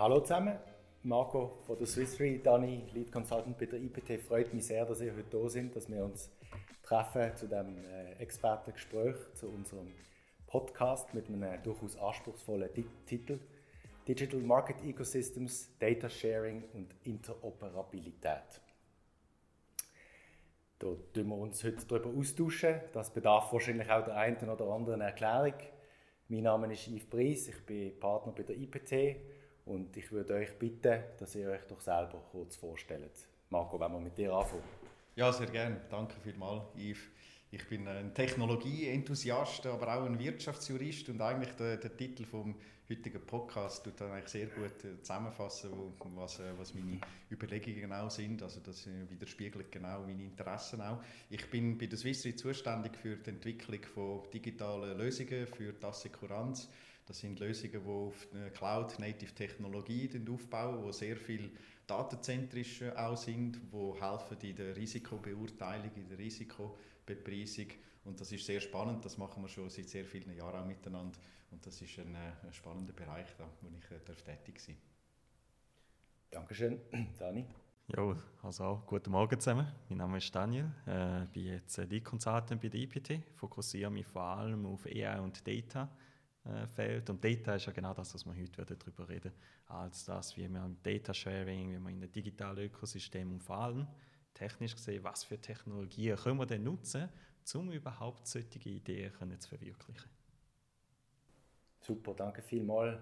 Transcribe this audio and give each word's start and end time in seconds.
Hallo 0.00 0.18
zusammen, 0.20 0.58
Marco 1.02 1.58
von 1.66 1.76
der 1.76 1.86
Swiss 1.86 2.18
Re, 2.18 2.38
Dani, 2.38 2.86
Lead 2.94 3.12
Consultant 3.12 3.58
bei 3.58 3.66
der 3.66 3.78
IPT. 3.82 4.18
Freut 4.18 4.54
mich 4.54 4.66
sehr, 4.66 4.86
dass 4.86 5.02
ihr 5.02 5.14
heute 5.14 5.28
da 5.28 5.46
sind, 5.46 5.76
dass 5.76 5.90
wir 5.90 6.02
uns 6.02 6.30
treffen 6.82 7.36
zu 7.36 7.46
dem 7.46 7.84
äh, 7.84 8.14
Expertengespräch, 8.14 9.16
zu 9.34 9.50
unserem 9.50 9.92
Podcast 10.46 11.12
mit 11.12 11.28
einem 11.28 11.62
durchaus 11.62 11.98
anspruchsvollen 11.98 12.70
Titel 13.04 13.40
Digital 14.08 14.40
Market 14.40 14.82
Ecosystems, 14.82 15.68
Data 15.78 16.08
Sharing 16.08 16.64
und 16.72 16.94
Interoperabilität. 17.04 18.62
Da 20.78 20.86
tun 21.12 21.28
wir 21.28 21.36
uns 21.36 21.62
heute 21.62 21.84
darüber 21.86 22.18
austauschen. 22.18 22.80
Das 22.94 23.12
bedarf 23.12 23.52
wahrscheinlich 23.52 23.90
auch 23.90 24.02
der 24.02 24.16
einen 24.16 24.48
oder 24.48 24.64
anderen 24.64 25.02
Erklärung. 25.02 25.60
Mein 26.28 26.44
Name 26.44 26.72
ist 26.72 26.88
Yves 26.88 27.04
Preis, 27.04 27.48
ich 27.48 27.66
bin 27.66 28.00
Partner 28.00 28.32
bei 28.32 28.44
der 28.44 28.56
IPT 28.56 29.39
und 29.66 29.96
ich 29.96 30.10
würde 30.12 30.34
euch 30.34 30.58
bitten, 30.58 31.02
dass 31.18 31.34
ihr 31.34 31.50
euch 31.50 31.64
doch 31.68 31.80
selber 31.80 32.22
kurz 32.30 32.56
vorstellt. 32.56 33.12
Marco, 33.50 33.78
wenn 33.78 33.92
wir 33.92 34.00
mit 34.00 34.16
dir 34.16 34.32
anfangen. 34.32 34.62
Ja, 35.16 35.32
sehr 35.32 35.48
gerne. 35.48 35.80
Danke 35.90 36.14
vielmals, 36.22 36.64
Yves. 36.76 37.00
Ich 37.52 37.68
bin 37.68 37.88
ein 37.88 38.14
Technologieenthusiast, 38.14 39.66
aber 39.66 39.96
auch 39.96 40.04
ein 40.04 40.18
Wirtschaftsjurist 40.18 41.08
und 41.08 41.20
eigentlich 41.20 41.52
der, 41.56 41.78
der 41.78 41.96
Titel 41.96 42.24
vom 42.24 42.54
heutigen 42.88 43.20
Podcast 43.24 43.84
tut 43.84 44.00
dann 44.00 44.12
eigentlich 44.12 44.28
sehr 44.28 44.46
gut 44.46 44.84
äh, 44.84 45.00
zusammenfassen, 45.00 45.70
was, 46.14 46.40
äh, 46.40 46.52
was 46.56 46.74
meine 46.74 47.00
Überlegungen 47.30 47.80
genau 47.80 48.08
sind. 48.08 48.42
Also 48.42 48.60
das 48.60 48.86
äh, 48.86 49.08
widerspiegelt 49.08 49.70
genau 49.70 50.02
meine 50.02 50.22
Interessen 50.22 50.80
auch. 50.80 51.02
Ich 51.28 51.48
bin 51.50 51.78
bei 51.78 51.86
der 51.86 51.98
Swiss 51.98 52.24
Re 52.24 52.34
zuständig 52.34 52.96
für 52.96 53.16
die 53.16 53.30
Entwicklung 53.30 53.82
von 53.94 54.22
digitalen 54.32 54.98
Lösungen 54.98 55.46
für 55.46 55.72
die 55.72 55.84
Assekuranz. 55.84 56.68
Das 57.10 57.18
sind 57.18 57.40
Lösungen, 57.40 57.72
die 57.72 57.90
auf 57.90 58.28
Cloud-Native-Technologie 58.54 60.08
aufbauen, 60.30 60.86
die 60.86 60.92
sehr 60.92 61.16
viel 61.16 61.50
datenzentrisch 61.84 62.84
auch 62.84 63.16
sind, 63.16 63.58
die 63.72 64.00
helfen 64.00 64.38
in 64.42 64.54
der 64.54 64.76
Risikobeurteilung, 64.76 65.90
in 65.96 66.08
der 66.08 66.18
Risikobepreisung. 66.18 67.66
Und 68.04 68.20
das 68.20 68.30
ist 68.30 68.46
sehr 68.46 68.60
spannend, 68.60 69.04
das 69.04 69.18
machen 69.18 69.42
wir 69.42 69.48
schon 69.48 69.68
seit 69.70 69.88
sehr 69.88 70.04
vielen 70.04 70.36
Jahren 70.36 70.62
auch 70.62 70.66
miteinander. 70.66 71.18
Und 71.50 71.66
das 71.66 71.82
ist 71.82 71.98
ein, 71.98 72.14
äh, 72.14 72.46
ein 72.46 72.52
spannender 72.52 72.92
Bereich, 72.92 73.26
da, 73.36 73.50
wo 73.60 73.68
ich 73.76 73.90
äh, 73.90 73.98
darf 74.04 74.22
tätig 74.22 74.60
sein 74.60 74.76
Dankeschön, 76.30 76.78
Dani. 77.18 77.44
Ja, 77.88 78.16
also 78.40 78.62
auch 78.62 78.86
guten 78.86 79.10
Morgen 79.10 79.40
zusammen. 79.40 79.66
Mein 79.88 79.98
Name 79.98 80.18
ist 80.18 80.32
Daniel. 80.32 80.70
Ich 80.86 80.92
äh, 80.92 81.26
bin 81.32 81.46
jetzt 81.46 81.76
Lead 81.76 82.04
Consultant 82.04 82.60
bei 82.62 82.68
der 82.68 82.78
IPT. 82.82 83.20
Fokussiere 83.34 83.90
mich 83.90 84.06
vor 84.06 84.22
allem 84.22 84.64
auf 84.64 84.86
AI 84.86 85.20
und 85.20 85.44
Data 85.44 85.90
äh, 86.44 86.66
Feld. 86.66 87.10
Und 87.10 87.22
Data 87.22 87.54
ist 87.54 87.66
ja 87.66 87.72
genau 87.72 87.94
das, 87.94 88.14
was 88.14 88.24
wir 88.24 88.34
heute 88.34 88.76
darüber 88.76 89.08
reden 89.08 89.32
als 89.66 90.04
das, 90.04 90.36
wie 90.36 90.48
wir 90.48 90.64
im 90.64 90.76
Data 90.82 91.12
Sharing, 91.12 91.70
wie 91.70 91.78
wir 91.78 91.90
in 91.90 92.02
einem 92.02 92.12
digitalen 92.12 92.66
Ökosystem 92.66 93.32
und 93.32 93.42
vor 93.42 93.58
allem 93.58 93.86
technisch 94.34 94.74
gesehen, 94.74 95.04
was 95.04 95.24
für 95.24 95.38
Technologien 95.38 96.16
können 96.16 96.38
wir 96.38 96.46
denn 96.46 96.62
nutzen, 96.62 97.08
um 97.54 97.72
überhaupt 97.72 98.26
solche 98.26 98.68
Ideen 98.68 99.12
zu 99.38 99.48
verwirklichen. 99.48 100.08
Super, 101.80 102.14
danke 102.14 102.42
vielmals. 102.42 103.00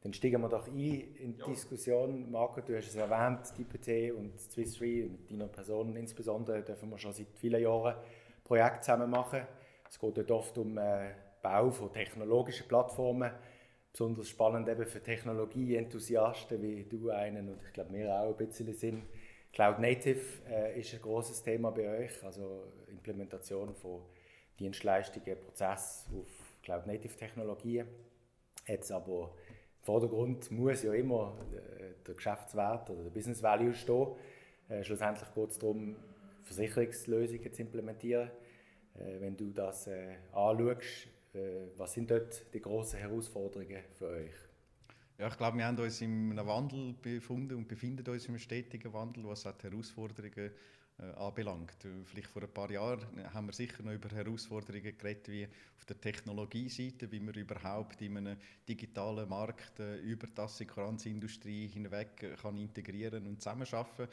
Dann 0.00 0.12
steigen 0.12 0.42
wir 0.42 0.48
doch 0.50 0.66
ein 0.66 0.76
in 0.76 1.34
die 1.34 1.40
ja. 1.40 1.46
Diskussion. 1.46 2.30
Marco, 2.30 2.60
du 2.60 2.76
hast 2.76 2.88
es 2.88 2.96
erwähnt, 2.96 3.52
die 3.56 3.62
IPT 3.62 4.14
und 4.14 4.38
Swiss 4.38 4.78
Re, 4.80 5.08
mit 5.08 5.30
deiner 5.30 5.46
Person 5.46 5.96
insbesondere, 5.96 6.62
dürfen 6.62 6.90
wir 6.90 6.98
schon 6.98 7.14
seit 7.14 7.28
vielen 7.34 7.62
Jahren 7.62 7.96
Projekte 8.42 8.80
zusammen 8.80 9.08
machen. 9.08 9.46
Es 9.88 9.98
geht 9.98 10.16
dort 10.18 10.30
oft 10.30 10.58
um 10.58 10.76
äh, 10.76 11.12
Bau 11.44 11.70
von 11.70 11.92
technologischen 11.92 12.66
Plattformen. 12.66 13.30
Besonders 13.92 14.30
spannend 14.30 14.66
eben 14.66 14.86
für 14.86 15.02
Technologieenthusiasten 15.02 16.60
wie 16.60 16.84
du 16.84 17.10
einen 17.10 17.50
und 17.50 17.62
ich 17.62 17.72
glaube 17.74 17.92
wir 17.92 18.12
auch 18.12 18.30
ein 18.30 18.36
bisschen 18.36 18.72
sind. 18.72 19.04
Cloud 19.52 19.78
Native 19.78 20.20
äh, 20.50 20.80
ist 20.80 20.94
ein 20.94 21.02
großes 21.02 21.42
Thema 21.42 21.70
bei 21.70 22.04
euch, 22.04 22.24
also 22.24 22.72
Implementation 22.88 23.74
von 23.74 24.00
Dienstleistungen, 24.58 25.38
Prozessen 25.38 26.18
auf 26.18 26.28
Cloud 26.62 26.86
Native 26.86 27.14
Technologien. 27.14 27.86
Jetzt 28.66 28.90
aber 28.90 29.34
im 29.78 29.84
Vordergrund 29.84 30.50
muss 30.50 30.82
ja 30.82 30.94
immer 30.94 31.36
äh, 31.52 32.02
der 32.06 32.14
Geschäftswert 32.14 32.88
oder 32.88 33.02
der 33.02 33.10
Business 33.10 33.42
Value 33.42 33.74
stehen. 33.74 34.08
Äh, 34.70 34.82
schlussendlich 34.82 35.32
geht 35.34 35.50
es 35.50 35.58
darum, 35.58 35.94
Versicherungslösungen 36.42 37.52
zu 37.52 37.62
implementieren. 37.62 38.30
Äh, 38.94 39.20
wenn 39.20 39.36
du 39.36 39.52
das 39.52 39.86
äh, 39.86 40.16
anschaust, 40.32 41.08
was 41.76 41.92
sind 41.92 42.10
dort 42.10 42.52
die 42.52 42.60
grossen 42.60 42.98
Herausforderungen 42.98 43.82
für 43.92 44.08
euch? 44.08 44.34
Ja, 45.18 45.28
ich 45.28 45.36
glaube, 45.36 45.58
wir 45.58 45.66
haben 45.66 45.78
uns 45.78 46.00
in 46.00 46.32
einem 46.32 46.46
Wandel 46.46 46.94
befunden 47.00 47.54
und 47.54 47.68
befinden 47.68 48.08
uns 48.08 48.28
einem 48.28 48.38
stetigen 48.38 48.92
Wandel, 48.92 49.24
was 49.24 49.46
auch 49.46 49.52
die 49.52 49.70
Herausforderungen 49.70 50.50
äh, 50.98 51.02
anbelangt. 51.16 51.86
Vielleicht 52.04 52.28
vor 52.28 52.42
ein 52.42 52.52
paar 52.52 52.70
Jahren 52.70 53.00
haben 53.32 53.46
wir 53.46 53.52
sicher 53.52 53.82
noch 53.82 53.92
über 53.92 54.08
Herausforderungen 54.10 54.96
geredet, 54.96 55.28
wie 55.28 55.48
auf 55.76 55.84
der 55.86 56.00
Technologieseite, 56.00 57.10
wie 57.10 57.20
man 57.20 57.34
überhaupt 57.34 58.00
in 58.00 58.16
einem 58.16 58.36
digitalen 58.68 59.28
Markt 59.28 59.80
äh, 59.80 59.96
über 59.98 60.26
die 60.26 60.40
Assekuranzindustrie 60.40 61.68
hinweg 61.68 62.22
äh, 62.22 62.36
kann 62.40 62.56
integrieren 62.56 63.26
und 63.26 63.42
zusammenarbeiten 63.42 64.08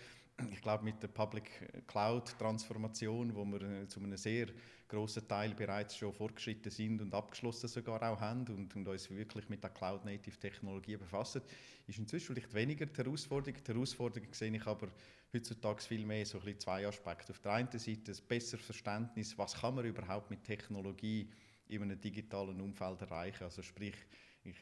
ich 0.51 0.61
glaube, 0.61 0.83
mit 0.83 1.01
der 1.01 1.07
Public 1.07 1.85
Cloud 1.87 2.37
Transformation, 2.37 3.33
wo 3.35 3.45
wir 3.45 3.61
äh, 3.61 3.87
zu 3.87 3.99
einem 3.99 4.17
sehr 4.17 4.47
großen 4.87 5.27
Teil 5.27 5.53
bereits 5.53 5.95
schon 5.95 6.13
fortgeschritten 6.13 6.71
sind 6.71 7.01
und 7.01 7.13
abgeschlossen 7.13 7.67
sogar 7.67 8.01
auch 8.01 8.19
haben 8.19 8.45
und, 8.47 8.75
und 8.75 8.87
uns 8.87 9.09
wirklich 9.09 9.47
mit 9.47 9.63
der 9.63 9.69
Cloud 9.69 10.03
Native 10.03 10.37
Technologie 10.37 10.97
befassen, 10.97 11.41
ist 11.87 11.99
inzwischen 11.99 12.35
vielleicht 12.35 12.53
weniger 12.53 12.85
die 12.85 12.97
Herausforderung. 12.97 13.61
Die 13.65 13.73
Herausforderung 13.73 14.33
sehe 14.33 14.53
ich 14.53 14.67
aber 14.67 14.89
heutzutage 15.33 15.81
viel 15.81 16.05
mehr 16.05 16.25
so 16.25 16.39
ein 16.39 16.43
bisschen 16.43 16.59
zwei 16.59 16.87
Aspekte. 16.87 17.31
Auf 17.31 17.39
der 17.39 17.53
einen 17.53 17.71
Seite 17.71 18.11
ein 18.11 18.27
besseres 18.27 18.65
Verständnis, 18.65 19.37
was 19.37 19.53
kann 19.53 19.75
man 19.75 19.85
überhaupt 19.85 20.29
mit 20.29 20.43
Technologie 20.43 21.29
in 21.69 21.81
einem 21.83 21.99
digitalen 21.99 22.59
Umfeld 22.59 23.01
erreichen. 23.01 23.45
Also 23.45 23.61
sprich, 23.61 23.95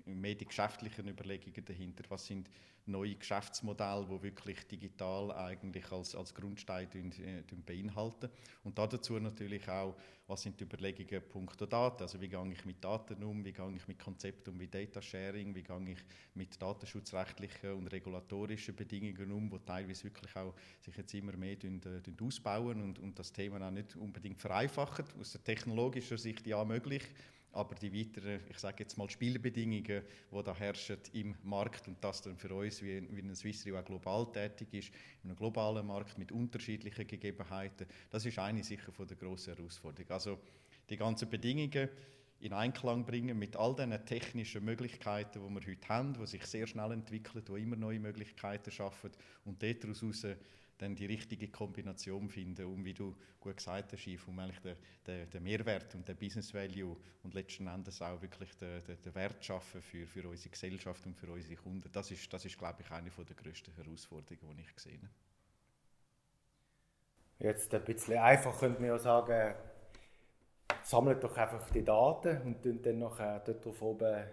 mehr 0.06 0.36
die 0.36 0.46
geschäftlichen 0.46 1.08
Überlegungen 1.08 1.66
dahinter. 1.66 2.04
Was 2.10 2.26
sind 2.26 2.50
neue 2.90 3.16
Geschäftsmodelle, 3.16 4.06
die 4.06 4.24
wirklich 4.24 4.68
digital 4.68 5.32
eigentlich 5.32 5.90
als, 5.92 6.16
als 6.16 6.34
Grundstein 6.34 6.88
äh, 6.94 7.44
beinhalten. 7.66 8.30
Und 8.64 8.78
dazu 8.78 9.20
natürlich 9.20 9.68
auch, 9.70 9.96
was 10.28 10.42
sind 10.42 10.60
die 10.60 10.64
Überlegungen 10.64 11.22
punkto 11.28 11.66
Daten, 11.66 12.04
also 12.04 12.20
wie 12.22 12.28
gehe 12.28 12.52
ich 12.52 12.66
mit 12.66 12.84
Daten 12.84 13.24
um, 13.24 13.44
wie 13.44 13.54
gehe 13.54 13.72
ich 13.76 13.88
mit 13.88 14.00
Konzepten 14.00 14.54
um 14.54 14.60
wie 14.60 14.68
Data 14.68 15.02
Sharing, 15.02 15.56
wie 15.56 15.64
gehe 15.64 15.92
ich 15.92 16.00
mit 16.36 16.62
datenschutzrechtlichen 16.62 17.74
und 17.74 17.88
regulatorischen 17.88 18.76
Bedingungen 18.76 19.32
um, 19.32 19.50
die 19.50 19.60
teilweise 19.66 20.04
wirklich 20.04 20.36
auch 20.36 20.54
sich 20.82 20.96
jetzt 20.96 21.14
immer 21.14 21.36
mehr 21.36 21.58
äh, 21.64 22.24
ausbauen 22.24 22.82
und, 22.82 23.00
und 23.00 23.18
das 23.18 23.32
Thema 23.32 23.66
auch 23.66 23.72
nicht 23.72 23.96
unbedingt 23.96 24.40
vereinfachen. 24.40 25.06
Aus 25.20 25.32
der 25.32 25.44
technologischen 25.44 26.18
Sicht 26.18 26.46
ja 26.46 26.64
möglich, 26.64 27.04
aber 27.52 27.76
die 27.76 27.94
weiteren, 27.94 28.42
ich 28.50 28.58
sage 28.58 28.84
jetzt 28.84 28.98
mal 28.98 29.10
Spielbedingungen, 29.10 30.04
die 30.32 30.44
da 30.44 30.56
herrschen 30.56 30.98
im 31.14 31.36
Markt 31.44 31.88
und 31.88 31.98
das 32.04 32.22
dann 32.22 32.38
für 32.38 32.54
uns, 32.54 32.82
wie, 32.82 33.08
wie 33.12 33.22
ein 33.22 33.36
Swiss 33.36 33.66
Re 33.66 33.80
auch 33.80 33.86
global 33.86 34.32
tätig 34.32 34.74
ist, 34.74 34.92
in 35.24 35.30
einem 35.30 35.38
globalen 35.38 35.86
Markt 35.86 36.18
mit 36.18 36.32
unterschiedlichen 36.32 37.08
Gegebenheiten, 37.08 37.88
das 38.10 38.26
ist 38.26 38.38
eine 38.40 38.64
sicher 38.64 38.92
von 38.92 39.08
der 39.08 39.18
grossen 39.18 39.56
Herausforderung. 39.56 40.12
Also 40.12 40.40
die 40.90 40.98
ganzen 40.98 41.30
Bedingungen 41.30 41.90
in 42.42 42.54
Einklang 42.54 43.06
bringen 43.06 43.38
mit 43.38 43.56
all 43.58 43.76
den 43.76 43.94
technischen 44.06 44.64
Möglichkeiten, 44.64 45.40
die 45.40 45.54
wir 45.54 45.68
heute 45.68 45.90
haben, 45.90 46.14
die 46.14 46.26
sich 46.26 46.46
sehr 46.46 46.68
schnell 46.68 46.92
entwickeln, 46.92 47.44
die 47.46 47.62
immer 47.62 47.76
neue 47.76 48.00
Möglichkeiten 48.00 48.72
schaffen 48.72 49.12
und 49.44 49.62
daraus 49.62 50.26
dann 50.80 50.96
die 50.96 51.06
richtige 51.06 51.50
Kombination 51.50 52.30
finden, 52.30 52.66
um, 52.66 52.84
wie 52.84 52.94
du 52.94 53.16
gut 53.40 53.58
gesagt 53.58 53.94
hast, 53.94 54.28
um 54.28 54.40
eigentlich 54.40 54.60
den, 54.60 54.76
den, 55.06 55.30
den, 55.30 55.44
Mehrwert 55.44 55.94
und 55.94 56.08
den 56.08 56.16
Business 56.16 56.54
Value 56.54 56.98
und 57.24 57.34
letzten 57.34 57.68
Endes 57.68 58.02
auch 58.02 58.22
wirklich 58.22 58.56
den, 58.58 58.84
den, 58.86 59.02
den 59.02 59.16
Wert 59.16 59.44
schaffen 59.44 59.82
für, 59.82 60.08
für 60.08 60.28
unsere 60.28 60.50
Gesellschaft 60.50 61.06
und 61.06 61.16
für 61.16 61.32
unsere 61.32 61.56
Kunden. 61.56 61.90
Das 61.92 62.10
ist, 62.12 62.32
das 62.34 62.46
ist 62.46 62.58
glaube 62.58 62.82
ich, 62.82 62.92
eine 62.92 63.10
der 63.10 63.36
grössten 63.36 63.74
Herausforderungen, 63.76 64.58
die 64.58 64.64
ich 64.64 64.76
gesehen 64.76 65.02
habe. 65.04 65.14
Jetzt 67.40 67.74
ein 67.74 67.84
bisschen 67.84 68.18
einfach 68.18 68.58
könnte 68.60 68.82
man 68.82 68.90
ja 68.90 69.00
sagen, 69.00 69.56
sammelt 70.84 71.24
doch 71.24 71.38
einfach 71.38 71.70
die 71.70 71.84
Daten 71.84 72.42
und 72.42 72.86
dann 72.86 73.00
nachher 73.00 73.40
dort 73.40 73.66
drauf 73.66 73.82
oben 73.82 74.26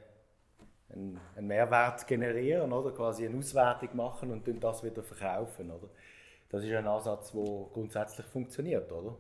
einen, 0.88 1.20
einen 1.36 1.46
Mehrwert 1.46 2.06
generieren, 2.06 2.72
oder? 2.72 2.92
quasi 2.92 3.26
eine 3.26 3.38
Auswertung 3.38 3.96
machen 3.96 4.30
und 4.30 4.46
dann 4.46 4.60
das 4.60 4.82
wieder 4.82 5.02
verkaufen. 5.02 5.70
Oder? 5.70 5.88
Das 6.48 6.62
ist 6.62 6.72
ein 6.72 6.86
Ansatz, 6.86 7.32
der 7.32 7.44
grundsätzlich 7.72 8.26
funktioniert, 8.26 8.90
oder? 8.92 9.16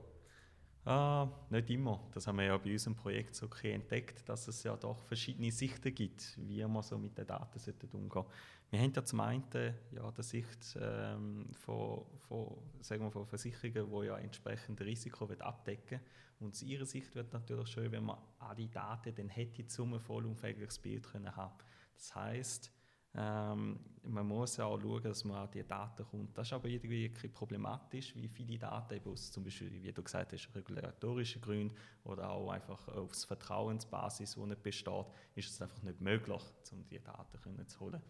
Ah, 0.86 1.28
nicht 1.50 1.68
immer. 1.70 2.00
Das 2.14 2.28
haben 2.28 2.38
wir 2.38 2.44
ja 2.44 2.56
bei 2.56 2.70
unserem 2.70 2.94
Projekt 2.94 3.34
so 3.34 3.48
entdeckt, 3.64 4.28
dass 4.28 4.46
es 4.46 4.62
ja 4.62 4.76
doch 4.76 5.02
verschiedene 5.02 5.50
Sichten 5.50 5.92
gibt, 5.92 6.38
wie 6.38 6.64
man 6.64 6.82
so 6.82 6.96
mit 6.96 7.18
den 7.18 7.26
Daten 7.26 7.58
umgehen 7.92 8.10
sollte. 8.12 8.30
Wir 8.70 8.80
haben 8.80 8.92
ja 8.94 9.04
zum 9.04 9.20
einen 9.20 9.42
ja, 9.90 10.12
die 10.12 10.22
Sicht 10.22 10.78
ähm, 10.80 11.50
von, 11.54 12.04
von, 12.28 12.56
sagen 12.80 13.02
wir, 13.02 13.10
von 13.10 13.26
Versicherungen, 13.26 13.90
die 13.90 14.06
ja 14.06 14.16
entsprechend 14.18 14.80
Risiko 14.80 15.28
abdecken 15.40 16.00
Und 16.38 16.52
aus 16.52 16.62
ihrer 16.62 16.86
Sicht 16.86 17.16
wird 17.16 17.32
natürlich 17.32 17.68
schön, 17.68 17.90
wenn 17.90 18.04
man 18.04 18.18
all 18.38 18.54
die 18.54 18.70
Daten 18.70 19.12
dann 19.12 19.28
hätte, 19.28 19.82
um 19.82 19.94
ein 19.94 20.00
vollumfängliches 20.00 20.78
Bild 20.78 21.10
können 21.10 21.34
haben. 21.34 21.54
Das 21.96 22.14
heißt, 22.14 22.72
Ähm, 23.16 23.78
man 24.08 24.26
muss 24.26 24.60
auch 24.60 24.80
schauen, 24.80 25.02
dass 25.02 25.24
man 25.24 25.38
an 25.38 25.50
die 25.50 25.66
Daten 25.66 26.04
kommt. 26.04 26.36
Das 26.36 26.46
ist 26.46 26.52
aber 26.52 26.68
irgendwie 26.68 27.08
problematisch, 27.08 28.14
wie 28.14 28.28
viele 28.28 28.58
Daten 28.58 29.00
aus, 29.08 29.32
zum 29.32 29.42
Beispiel, 29.42 29.82
wie 29.82 29.92
du 29.92 30.02
gesagt 30.02 30.32
hast, 30.32 30.48
regulatorischen 30.54 31.40
Gründen 31.42 31.74
oder 32.04 32.30
auch 32.30 32.50
einfach 32.50 32.86
aus 32.88 33.24
Vertrauensbasis, 33.24 34.34
die 34.34 34.40
nicht 34.40 34.62
besteht, 34.62 35.06
ist 35.34 35.50
es 35.50 35.60
einfach 35.60 35.82
nicht 35.82 36.00
möglich, 36.00 36.42
um 36.72 36.86
die 36.88 37.02
Daten 37.02 37.68
zu 37.68 37.80
holen. 37.80 38.02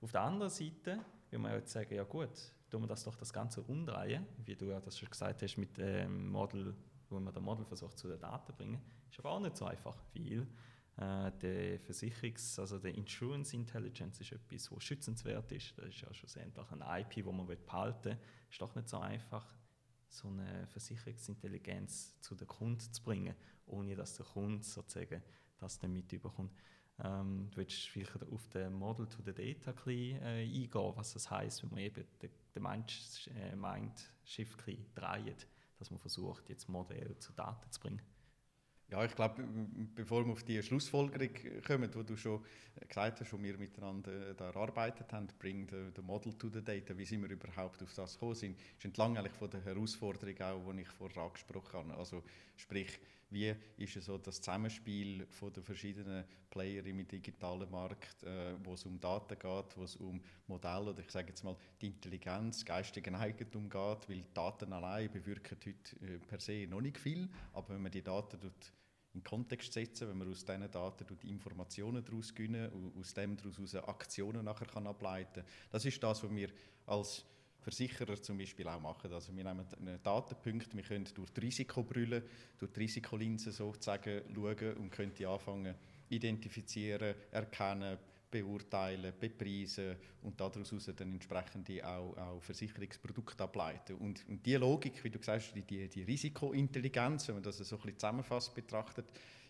Auf 0.00 0.12
der 0.12 0.22
anderen 0.22 0.50
Seite 0.50 0.98
will 1.30 1.38
man 1.38 1.52
jetzt 1.52 1.72
sagen, 1.72 1.94
ja 1.94 2.04
gut, 2.04 2.52
tun 2.70 2.82
wir 2.82 2.88
das 2.88 3.04
doch 3.04 3.16
das 3.16 3.32
Ganze 3.32 3.62
umdrehen, 3.62 4.26
wie 4.44 4.54
du 4.54 4.66
ja 4.66 4.80
das 4.80 4.98
schon 4.98 5.08
gesagt 5.08 5.42
hast 5.42 5.56
mit 5.56 5.76
dem 5.78 6.28
Model, 6.28 6.74
wo 7.08 7.18
man 7.18 7.32
das 7.32 7.42
Model 7.42 7.64
versucht 7.64 7.98
zu 7.98 8.08
den 8.08 8.20
Daten 8.20 8.46
zu 8.46 8.52
bringen, 8.52 8.80
ist 9.10 9.18
aber 9.18 9.30
auch 9.30 9.40
nicht 9.40 9.56
so 9.56 9.64
einfach, 9.64 9.96
weil 10.14 10.46
äh, 10.98 11.30
der 11.40 11.80
Versicherungs-, 11.80 12.58
also 12.58 12.78
der 12.78 12.94
Insurance 12.94 13.54
Intelligence 13.54 14.20
ist 14.20 14.32
etwas, 14.32 14.70
was 14.72 14.82
schützenswert 14.82 15.50
ist. 15.52 15.78
Das 15.78 15.86
ist 15.86 16.00
ja 16.00 16.12
schlussendlich 16.12 16.66
ein 16.72 17.02
IP, 17.02 17.24
wo 17.24 17.32
man 17.32 17.46
behalten 17.46 18.04
will. 18.04 18.18
Ist 18.50 18.60
doch 18.60 18.74
nicht 18.74 18.88
so 18.88 18.98
einfach, 18.98 19.46
so 20.08 20.28
eine 20.28 20.66
Versicherungsintelligenz 20.66 22.20
zu 22.20 22.34
den 22.34 22.48
Kunden 22.48 22.80
zu 22.80 23.02
bringen, 23.02 23.34
ohne 23.66 23.94
dass 23.94 24.16
der 24.16 24.26
Kunde 24.26 24.64
sozusagen 24.64 25.22
das 25.58 25.78
dann 25.78 25.92
mitbekommt. 25.92 26.52
Ähm, 27.00 27.48
du 27.52 27.58
willst 27.58 27.88
vielleicht 27.88 28.24
auf 28.24 28.48
den 28.48 28.72
Model 28.72 29.06
to 29.06 29.22
the 29.22 29.32
Data 29.32 29.70
ein 29.70 30.20
äh, 30.20 30.42
eingehen, 30.42 30.92
was 30.96 31.12
das 31.12 31.30
heißt, 31.30 31.62
wenn 31.62 31.70
man 31.70 31.78
eben 31.80 32.04
den, 32.20 32.30
den 32.56 32.64
äh, 33.36 33.54
Mindshift 33.54 34.66
dreht, 34.96 35.46
dass 35.78 35.90
man 35.92 36.00
versucht, 36.00 36.48
jetzt 36.48 36.68
Modell 36.68 37.16
zu 37.18 37.32
Daten 37.34 37.70
zu 37.70 37.78
bringen. 37.78 38.02
Ja, 38.90 39.04
ich 39.04 39.14
glaube, 39.14 39.44
bevor 39.94 40.24
wir 40.24 40.32
auf 40.32 40.42
die 40.44 40.62
Schlussfolgerung 40.62 41.28
kommen, 41.66 41.94
wo 41.94 42.02
du 42.02 42.16
schon 42.16 42.42
gesagt 42.88 43.20
hast, 43.20 43.32
wo 43.34 43.42
wir 43.42 43.58
miteinander 43.58 44.32
da 44.32 44.46
erarbeitet 44.46 45.12
haben, 45.12 45.28
bring 45.38 45.68
the, 45.68 45.90
the 45.94 46.00
model 46.00 46.32
to 46.32 46.48
the 46.48 46.62
data, 46.62 46.96
wie 46.96 47.04
sind 47.04 47.20
wir 47.20 47.28
überhaupt 47.28 47.82
auf 47.82 47.92
das 47.92 48.14
gekommen 48.14 48.34
sind, 48.34 48.58
ist 48.78 48.84
entlang 48.86 49.18
eigentlich 49.18 49.34
von 49.34 49.50
der 49.50 49.62
Herausforderung 49.62 50.40
auch, 50.40 50.72
die 50.72 50.80
ich 50.80 50.88
vorher 50.88 51.22
angesprochen 51.22 51.74
habe. 51.74 51.94
Also 51.96 52.22
sprich, 52.56 52.98
wie 53.30 53.54
ist 53.76 53.94
so 54.02 54.18
das 54.18 54.40
Zusammenspiel 54.40 55.26
von 55.26 55.52
den 55.52 55.62
verschiedenen 55.62 56.24
Player 56.50 56.84
im 56.86 57.06
digitalen 57.06 57.70
Markt, 57.70 58.22
äh, 58.22 58.54
wo 58.64 58.74
es 58.74 58.84
um 58.84 58.98
Daten 58.98 59.38
geht, 59.38 59.76
wo 59.76 59.84
es 59.84 59.96
um 59.96 60.20
Modelle 60.46 60.90
oder 60.90 61.00
ich 61.00 61.10
sage 61.10 61.28
jetzt 61.28 61.44
mal 61.44 61.56
die 61.80 61.88
Intelligenz, 61.88 62.64
geistigen 62.64 63.14
Eigentum 63.14 63.68
geht, 63.68 64.08
weil 64.08 64.24
Daten 64.32 64.72
allein 64.72 65.10
bewirken 65.10 65.58
heute 65.64 66.06
äh, 66.06 66.18
per 66.18 66.40
se 66.40 66.66
noch 66.68 66.80
nicht 66.80 66.98
viel, 66.98 67.28
aber 67.52 67.74
wenn 67.74 67.82
man 67.82 67.92
die 67.92 68.02
Daten 68.02 68.38
dort 68.40 68.72
in 69.14 69.24
Kontext 69.24 69.72
setzen, 69.72 70.08
wenn 70.08 70.18
man 70.18 70.30
aus 70.30 70.44
diesen 70.44 70.70
Daten 70.70 71.06
die 71.22 71.30
Informationen 71.30 72.04
daraus 72.04 72.34
gewinnen, 72.34 72.70
aus 72.98 73.14
dem 73.14 73.36
daraus 73.36 73.74
Aktionen 73.74 74.44
nachher 74.44 74.66
kann 74.66 74.86
ableiten. 74.86 75.44
Das 75.70 75.84
ist 75.84 76.02
das, 76.02 76.22
was 76.22 76.30
wir 76.34 76.50
als 76.86 77.24
Versicherer 77.60 78.20
zum 78.20 78.38
Beispiel 78.38 78.66
auch 78.68 78.80
machen. 78.80 79.12
Also 79.12 79.34
wir 79.34 79.44
nehmen 79.44 79.66
einen 79.78 80.02
Datenpunkt, 80.02 80.74
wir 80.74 80.82
können 80.82 81.08
durch 81.14 81.30
die 81.30 81.40
Risikobrille, 81.40 82.22
durch 82.58 82.72
die 82.72 82.80
Risikolinse 82.80 83.52
sozusagen 83.52 84.22
schauen 84.34 84.76
und 84.76 84.90
können 84.90 85.12
die 85.14 85.26
anfangen 85.26 85.74
identifizieren, 86.10 87.14
erkennen, 87.30 87.98
beurteilen, 88.30 89.12
bepreisen 89.18 89.96
und 90.22 90.38
daraus 90.40 90.70
dann 90.96 91.12
entsprechende 91.12 91.86
auch, 91.86 92.16
auch 92.16 92.42
Versicherungsprodukte 92.42 93.42
ableiten. 93.42 93.96
Und, 93.96 94.26
und 94.28 94.44
die 94.44 94.54
Logik, 94.54 95.02
wie 95.02 95.10
du 95.10 95.18
gesagt 95.18 95.42
hast, 95.42 95.54
die, 95.54 95.88
die 95.88 96.02
Risikointelligenz, 96.02 97.28
wenn 97.28 97.36
man 97.36 97.44
das 97.44 97.58
so 97.58 97.76
ein 97.76 97.80
bisschen 97.80 97.98
zusammenfassend 97.98 98.54
betrachtet, 98.54 99.06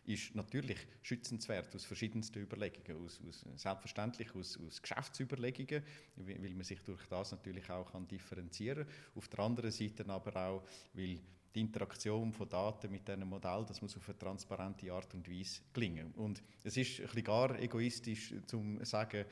ist 0.08 0.34
natürlich 0.34 0.78
schützenswert 1.02 1.74
aus 1.74 1.84
verschiedensten 1.84 2.40
Überlegungen, 2.40 3.04
aus, 3.04 3.20
aus, 3.28 3.44
selbstverständlich 3.56 4.34
aus, 4.34 4.58
aus 4.58 4.80
Geschäftsüberlegungen, 4.80 5.82
weil 6.16 6.54
man 6.54 6.64
sich 6.64 6.82
durch 6.82 7.04
das 7.06 7.32
natürlich 7.32 7.68
auch 7.68 7.92
kann 7.92 8.08
differenzieren 8.08 8.86
kann. 8.86 8.94
Auf 9.14 9.28
der 9.28 9.40
anderen 9.40 9.70
Seite 9.70 10.08
aber 10.08 10.36
auch, 10.36 10.64
weil 10.94 11.20
die 11.54 11.60
Interaktion 11.60 12.32
von 12.32 12.48
Daten 12.48 12.90
mit 12.90 13.06
diesem 13.06 13.28
Modell, 13.28 13.64
das 13.66 13.82
muss 13.82 13.96
auf 13.96 14.08
eine 14.08 14.18
transparente 14.18 14.90
Art 14.92 15.12
und 15.14 15.28
Weise 15.30 15.60
gelingen. 15.72 16.12
Und 16.12 16.42
es 16.64 16.76
ist 16.76 17.00
ein 17.00 17.06
bisschen 17.06 17.24
gar 17.24 17.58
egoistisch, 17.58 18.34
zu 18.46 18.78
sagen, 18.82 19.24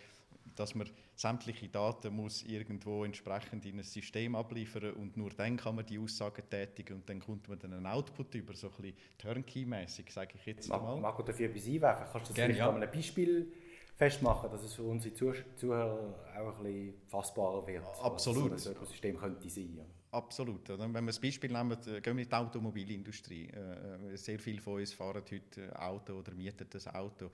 dass 0.57 0.75
man 0.75 0.89
sämtliche 1.15 1.69
Daten 1.69 2.15
muss 2.15 2.43
irgendwo 2.43 3.05
entsprechend 3.05 3.65
in 3.67 3.79
ein 3.79 3.85
System 3.85 4.35
abliefern 4.35 4.93
und 4.95 5.17
nur 5.17 5.31
dann 5.31 5.57
kann 5.57 5.77
man 5.77 5.87
die 5.87 5.99
Aussagen 5.99 6.43
tätigen 6.51 6.97
und 6.97 7.09
dann 7.09 7.21
kommt 7.21 7.49
man 7.49 7.59
dann 7.59 7.75
einen 7.75 7.87
Output 7.87 8.35
über, 8.35 8.55
so 8.55 8.69
ein 8.69 8.73
bisschen 8.83 8.97
Turnkey-mäßig, 9.19 10.11
sage 10.11 10.35
ich 10.35 10.47
jetzt 10.47 10.69
mal. 10.69 10.97
Marco, 10.97 11.23
dafür 11.23 11.49
etwas 11.49 11.67
einwerfen? 11.67 12.07
Kannst 12.11 12.15
du 12.15 12.19
das 12.31 12.35
Gerne, 12.35 12.55
vielleicht 12.55 12.67
ja. 12.67 12.69
an 12.69 12.83
einem 12.83 12.91
Beispiel 12.91 13.53
festmachen, 13.97 14.51
dass 14.51 14.63
es 14.63 14.75
für 14.75 14.83
unsere 14.83 15.15
Zuhörer 15.15 16.15
auch 16.39 16.59
ein 16.59 16.65
bisschen 16.65 16.95
fassbarer 17.09 17.67
wird? 17.67 17.85
Absolut. 18.03 18.53
Was 18.53 18.65
so 18.65 18.71
ein 18.71 18.77
Ökosystem 18.77 19.17
könnte 19.17 19.49
sein. 19.49 19.75
Ja. 19.77 19.85
Absolut. 20.17 20.71
Oder? 20.71 20.85
Wenn 20.85 21.05
wir 21.05 21.09
das 21.09 21.21
Beispiel 21.21 21.53
nehmen, 21.53 21.73
äh, 21.73 22.01
gehen 22.01 22.17
wir 22.17 22.23
in 22.23 22.29
die 22.29 22.35
Automobilindustrie. 22.35 23.49
Äh, 23.49 24.15
äh, 24.15 24.17
sehr 24.17 24.39
viele 24.39 24.63
von 24.63 24.81
uns 24.81 24.95
fahren 24.95 25.23
heute 25.31 25.79
Auto 25.79 26.15
oder 26.15 26.33
mieten 26.33 26.67
das 26.71 26.87
Auto, 26.89 27.31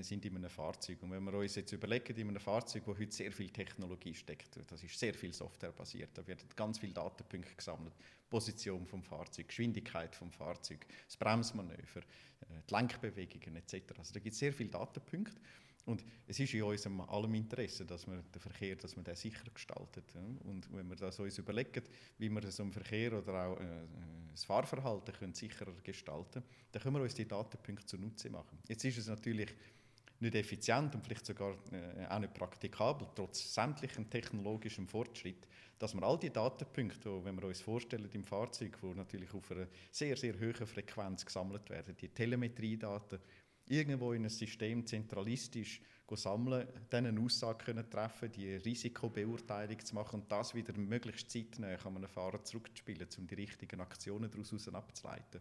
sind 0.00 0.24
in 0.24 0.36
einem 0.36 0.50
Fahrzeug. 0.50 1.02
Und 1.02 1.10
wenn 1.10 1.24
wir 1.24 1.32
uns 1.32 1.54
jetzt 1.54 1.72
überlegen, 1.72 2.14
in 2.16 2.28
einem 2.28 2.40
Fahrzeug, 2.40 2.82
wo 2.86 2.96
heute 2.96 3.10
sehr 3.10 3.32
viel 3.32 3.48
Technologie 3.48 4.14
steckt, 4.14 4.60
das 4.68 4.84
ist 4.84 4.98
sehr 4.98 5.14
viel 5.14 5.32
softwarebasiert, 5.32 6.10
da 6.12 6.26
werden 6.26 6.46
ganz 6.54 6.78
viele 6.78 6.92
Datenpunkte 6.92 7.54
gesammelt. 7.56 7.94
Position 8.28 8.86
vom 8.86 9.02
Fahrzeug, 9.02 9.48
Geschwindigkeit 9.48 10.14
vom 10.14 10.30
Fahrzeug, 10.30 10.86
das 11.06 11.16
Bremsmanöver, 11.16 12.02
die 12.68 12.74
Lenkbewegungen 12.74 13.56
etc. 13.56 13.98
Also 13.98 14.12
da 14.12 14.20
gibt 14.20 14.34
es 14.34 14.38
sehr 14.40 14.52
viele 14.52 14.68
Datenpunkte. 14.68 15.40
Und 15.86 16.04
es 16.26 16.40
ist 16.40 16.52
in 16.52 16.64
unserem 16.64 17.00
allem 17.02 17.34
Interesse, 17.34 17.86
dass 17.86 18.06
man 18.08 18.22
den 18.32 18.40
Verkehr 18.40 18.74
dass 18.74 18.96
man 18.96 19.04
den 19.04 19.14
sicher 19.14 19.48
gestaltet. 19.54 20.04
Und 20.44 20.68
wenn 20.72 20.88
wir 20.88 20.96
das 20.96 21.18
uns 21.20 21.38
überlegen, 21.38 21.82
wie 22.18 22.28
wir 22.28 22.50
so 22.50 22.64
im 22.64 22.72
Verkehr 22.72 23.12
oder 23.12 23.46
auch 23.46 23.60
äh, 23.60 23.86
das 24.32 24.44
Fahrverhalten 24.44 25.14
können 25.14 25.32
sicherer 25.32 25.72
gestalten 25.84 26.32
können, 26.32 26.46
dann 26.72 26.82
können 26.82 26.96
wir 26.96 27.02
uns 27.02 27.14
die 27.14 27.26
Datenpunkte 27.26 27.86
zunutze 27.86 28.28
machen. 28.30 28.58
Jetzt 28.68 28.84
ist 28.84 28.98
es 28.98 29.06
natürlich 29.06 29.48
nicht 30.18 30.34
effizient 30.34 30.94
und 30.94 31.04
vielleicht 31.04 31.26
sogar 31.26 31.56
äh, 31.70 32.06
auch 32.08 32.18
nicht 32.18 32.34
praktikabel, 32.34 33.06
trotz 33.14 33.54
sämtlichem 33.54 34.10
technologischem 34.10 34.88
Fortschritt, 34.88 35.46
dass 35.78 35.94
wir 35.94 36.02
all 36.02 36.18
die 36.18 36.30
Datenpunkte, 36.30 37.24
wenn 37.24 37.36
wir 37.36 37.46
uns 37.46 37.60
vorstellen 37.60 38.08
im 38.12 38.24
Fahrzeug, 38.24 38.76
wo 38.80 38.94
natürlich 38.94 39.32
auf 39.34 39.50
einer 39.52 39.68
sehr, 39.90 40.16
sehr 40.16 40.34
hohen 40.34 40.66
Frequenz 40.66 41.24
gesammelt 41.24 41.68
werden, 41.70 41.96
die 42.00 42.08
Telemetriedaten, 42.08 43.20
irgendwo 43.68 44.12
in 44.12 44.24
ein 44.24 44.30
System 44.30 44.86
zentralistisch 44.86 45.80
sammeln, 46.14 46.68
dann 46.88 47.06
eine 47.06 47.20
Aussage 47.20 47.88
treffen, 47.90 48.30
die 48.30 48.54
Risikobeurteilung 48.54 49.84
zu 49.84 49.94
machen 49.94 50.20
und 50.20 50.30
das 50.30 50.54
wieder 50.54 50.72
möglichst 50.78 51.30
zeitnah 51.30 51.74
an 51.74 51.96
einen 51.96 52.06
Fahrer 52.06 52.44
zurückzuspielen, 52.44 53.08
um 53.18 53.26
die 53.26 53.34
richtigen 53.34 53.80
Aktionen 53.80 54.30
daraus 54.30 54.68
abzuleiten. 54.68 55.40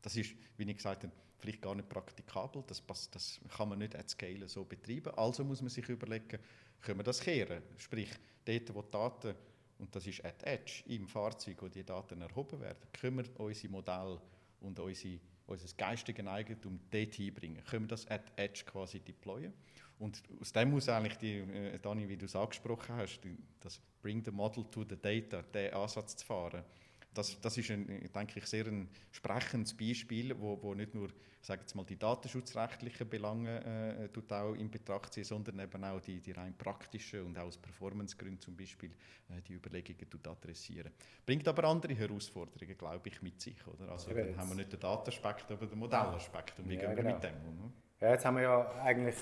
Das 0.00 0.16
ist, 0.16 0.34
wie 0.56 0.62
ich 0.62 0.76
gesagt 0.76 1.04
habe, 1.04 1.12
vielleicht 1.38 1.60
gar 1.60 1.74
nicht 1.74 1.88
praktikabel, 1.88 2.64
das, 2.66 2.82
das 3.10 3.40
kann 3.54 3.68
man 3.68 3.78
nicht 3.78 3.94
at 3.94 4.08
scale 4.08 4.48
so 4.48 4.64
betreiben. 4.64 5.12
Also 5.16 5.44
muss 5.44 5.60
man 5.60 5.70
sich 5.70 5.88
überlegen, 5.88 6.38
können 6.80 6.98
wir 6.98 7.04
das 7.04 7.20
kehren? 7.20 7.62
Sprich, 7.76 8.10
dort, 8.44 8.74
wo 8.74 8.82
die 8.82 8.90
Daten, 8.90 9.34
und 9.78 9.94
das 9.94 10.06
ist 10.06 10.24
at 10.24 10.42
edge, 10.44 10.82
im 10.86 11.06
Fahrzeug, 11.06 11.56
wo 11.60 11.68
die 11.68 11.84
Daten 11.84 12.20
erhoben 12.20 12.60
werden, 12.60 12.86
können 12.92 13.18
wir 13.18 13.40
unsere 13.40 13.72
Modelle 13.72 14.20
und 14.60 14.78
unsere 14.78 15.18
unser 15.50 15.68
geistiges 15.76 16.26
Eigentum 16.26 16.80
dort 16.90 17.14
hinbringen. 17.14 17.62
Können 17.64 17.84
wir 17.84 17.88
das 17.88 18.06
at 18.08 18.32
Edge 18.36 18.62
quasi 18.64 19.00
deployen? 19.00 19.52
Und 19.98 20.22
aus 20.40 20.52
dem 20.52 20.70
muss 20.70 20.88
eigentlich, 20.88 21.18
die, 21.18 21.38
äh, 21.38 21.78
Dani, 21.78 22.08
wie 22.08 22.16
du 22.16 22.24
es 22.24 22.34
angesprochen 22.34 22.96
hast, 22.96 23.20
das 23.60 23.80
Bring 24.00 24.24
the 24.24 24.30
Model 24.30 24.64
to 24.64 24.84
the 24.88 24.96
Data, 24.96 25.42
den 25.42 25.74
Ansatz 25.74 26.16
zu 26.16 26.24
fahren, 26.24 26.64
das, 27.14 27.40
das 27.40 27.58
ist, 27.58 27.70
ein, 27.70 27.86
denke 28.14 28.38
ich, 28.38 28.46
sehr 28.46 28.66
ein 28.66 28.88
sprechendes 29.10 29.74
Beispiel, 29.74 30.38
wo, 30.38 30.62
wo 30.62 30.74
nicht 30.74 30.94
nur 30.94 31.10
sage 31.42 31.62
jetzt 31.62 31.74
mal, 31.74 31.84
die 31.84 31.98
datenschutzrechtlichen 31.98 33.08
Belange 33.08 34.08
äh, 34.12 34.34
auch 34.34 34.54
in 34.54 34.70
Betracht 34.70 35.14
ziehen, 35.14 35.24
sondern 35.24 35.58
eben 35.58 35.84
auch 35.84 36.00
die, 36.00 36.20
die 36.20 36.32
rein 36.32 36.54
praktischen 36.56 37.24
und 37.24 37.38
auch 37.38 37.44
aus 37.44 37.56
Performancegründen 37.56 38.40
zum 38.40 38.56
Beispiel 38.56 38.90
äh, 39.28 39.40
die 39.46 39.54
Überlegungen 39.54 40.06
adressieren. 40.26 40.92
Bringt 41.24 41.48
aber 41.48 41.64
andere 41.64 41.94
Herausforderungen, 41.94 42.76
glaube 42.76 43.08
ich, 43.08 43.22
mit 43.22 43.40
sich. 43.40 43.66
Oder? 43.66 43.90
Also 43.90 44.10
ja, 44.10 44.24
dann 44.24 44.36
haben 44.36 44.48
wir 44.50 44.56
nicht 44.56 44.72
den 44.72 44.80
Datenaspekt, 44.80 45.50
aber 45.50 45.66
den 45.66 45.78
Modellaspekt. 45.78 46.58
Und 46.58 46.68
wie 46.68 46.74
ja, 46.74 46.80
gehen 46.80 46.90
wir 46.90 47.02
genau. 47.02 47.14
mit 47.14 47.24
dem 47.24 47.34
um? 47.46 47.72
Ja, 48.00 48.10
jetzt 48.12 48.24
haben 48.24 48.36
wir 48.36 48.42
ja 48.42 48.82
eigentlich 48.82 49.16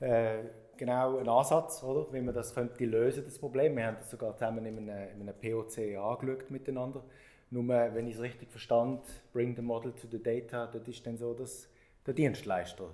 äh, 0.00 0.44
genau 0.78 1.18
einen 1.18 1.28
Ansatz, 1.28 1.82
oder? 1.82 2.10
wie 2.12 2.20
man 2.20 2.34
das 2.34 2.54
könnte 2.54 2.84
lösen, 2.84 3.24
das 3.24 3.38
Problem. 3.38 3.76
Wir 3.76 3.86
haben 3.86 3.96
das 3.98 4.10
sogar 4.10 4.34
zusammen 4.34 4.64
in 4.64 4.78
einem, 4.78 4.88
in 4.88 5.28
einem 5.28 5.34
POC 5.34 5.96
angeschaut 5.98 6.50
miteinander. 6.50 7.04
Nur, 7.50 7.68
wenn 7.68 8.06
ich 8.06 8.14
es 8.14 8.22
richtig 8.22 8.50
verstand, 8.50 9.02
bring 9.32 9.56
the 9.56 9.62
model 9.62 9.92
to 9.92 10.06
the 10.10 10.22
data, 10.22 10.66
das 10.66 10.86
ist 10.86 11.06
dann 11.06 11.16
so, 11.16 11.34
dass 11.34 11.68
der 12.06 12.14
Dienstleister 12.14 12.90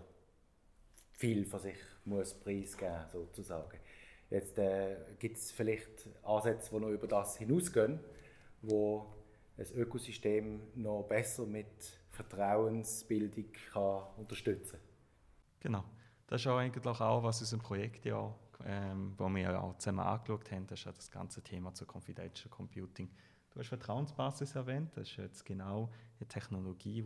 viel 1.13 1.45
von 1.45 1.61
sich 1.61 1.79
muss 2.05 2.35
preisgeben 2.35 3.05
sozusagen. 3.13 3.79
Jetzt 4.31 4.59
äh, 4.59 4.97
gibt 5.19 5.37
es 5.37 5.53
vielleicht 5.53 6.09
Ansätze, 6.23 6.71
die 6.73 6.81
noch 6.81 6.89
über 6.89 7.07
das 7.07 7.37
hinausgehen, 7.37 8.01
wo 8.63 9.07
ein 9.57 9.67
Ökosystem 9.77 10.61
noch 10.75 11.05
besser 11.05 11.47
mit 11.47 11.67
Vertrauensbildung 12.11 13.47
kann 13.73 14.03
unterstützen 14.17 14.79
Genau. 15.61 15.85
Das 16.27 16.41
ist 16.41 16.47
auch 16.47 16.59
eigentlich 16.59 16.87
auch, 16.87 17.23
was 17.23 17.41
unser 17.41 17.59
Projekt 17.59 18.05
ja 18.05 18.35
ähm, 18.65 19.15
wo 19.17 19.29
wir 19.29 19.63
auch 19.63 19.77
zusammen 19.79 20.01
angeschaut 20.01 20.51
haben, 20.51 20.67
das 20.67 20.81
ist 20.81 20.99
das 20.99 21.11
ganze 21.11 21.43
Thema 21.43 21.75
zu 21.75 21.87
Confidential 21.87 22.51
Computing. 22.51 23.11
Du 23.51 23.61
hast 23.61 23.69
Vertrauensbasis 23.69 24.55
erwähnt, 24.55 24.97
das 24.97 25.11
ist 25.11 25.17
jetzt 25.17 25.45
genau 25.45 25.91
eine 26.19 26.29
Technologie, 26.29 27.05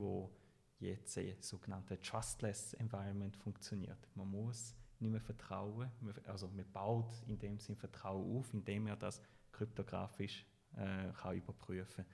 die 0.81 0.87
jetzt 0.87 1.17
ein 1.19 1.37
sogenanntes 1.41 2.01
Trustless 2.01 2.75
Environment 2.75 3.37
funktioniert. 3.37 3.99
Man 4.15 4.31
muss 4.31 4.75
nicht 5.01 5.11
mehr 5.11 5.21
vertrauen, 5.21 5.91
also 6.27 6.49
man 6.49 6.71
baut 6.73 7.23
in 7.27 7.39
dem 7.39 7.59
Sinn 7.59 7.77
Vertrauen 7.77 8.37
auf, 8.37 8.53
indem 8.53 8.87
er 8.87 8.97
das 8.97 9.21
kryptografisch 9.53 10.47
äh, 10.77 11.13
kann 11.21 11.37
überprüfen 11.37 12.05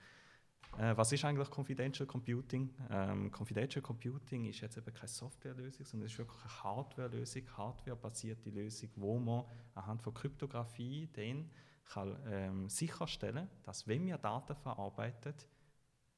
äh, 0.78 0.96
was 0.96 1.12
ist 1.12 1.24
eigentlich 1.24 1.50
Confidential 1.50 2.06
Computing? 2.06 2.74
Ähm, 2.90 3.30
Confidential 3.30 3.82
Computing 3.82 4.44
ist 4.46 4.60
jetzt 4.60 4.76
eben 4.76 4.92
keine 4.92 5.08
Softwarelösung, 5.08 5.86
sondern 5.86 6.06
es 6.06 6.12
ist 6.12 6.18
wirklich 6.18 6.40
eine 6.42 6.62
Hardwarelösung, 6.62 7.42
Hardwarebasierte 7.56 8.50
Lösung, 8.50 8.90
wo 8.96 9.18
man 9.18 9.44
anhand 9.74 10.02
von 10.02 10.14
Kryptographie 10.14 11.08
dann 11.12 11.50
kann, 11.84 12.18
ähm, 12.26 12.68
sicherstellen 12.68 13.48
dass 13.62 13.86
wenn 13.86 14.06
wir 14.06 14.18
Daten 14.18 14.56
verarbeiten, 14.56 15.34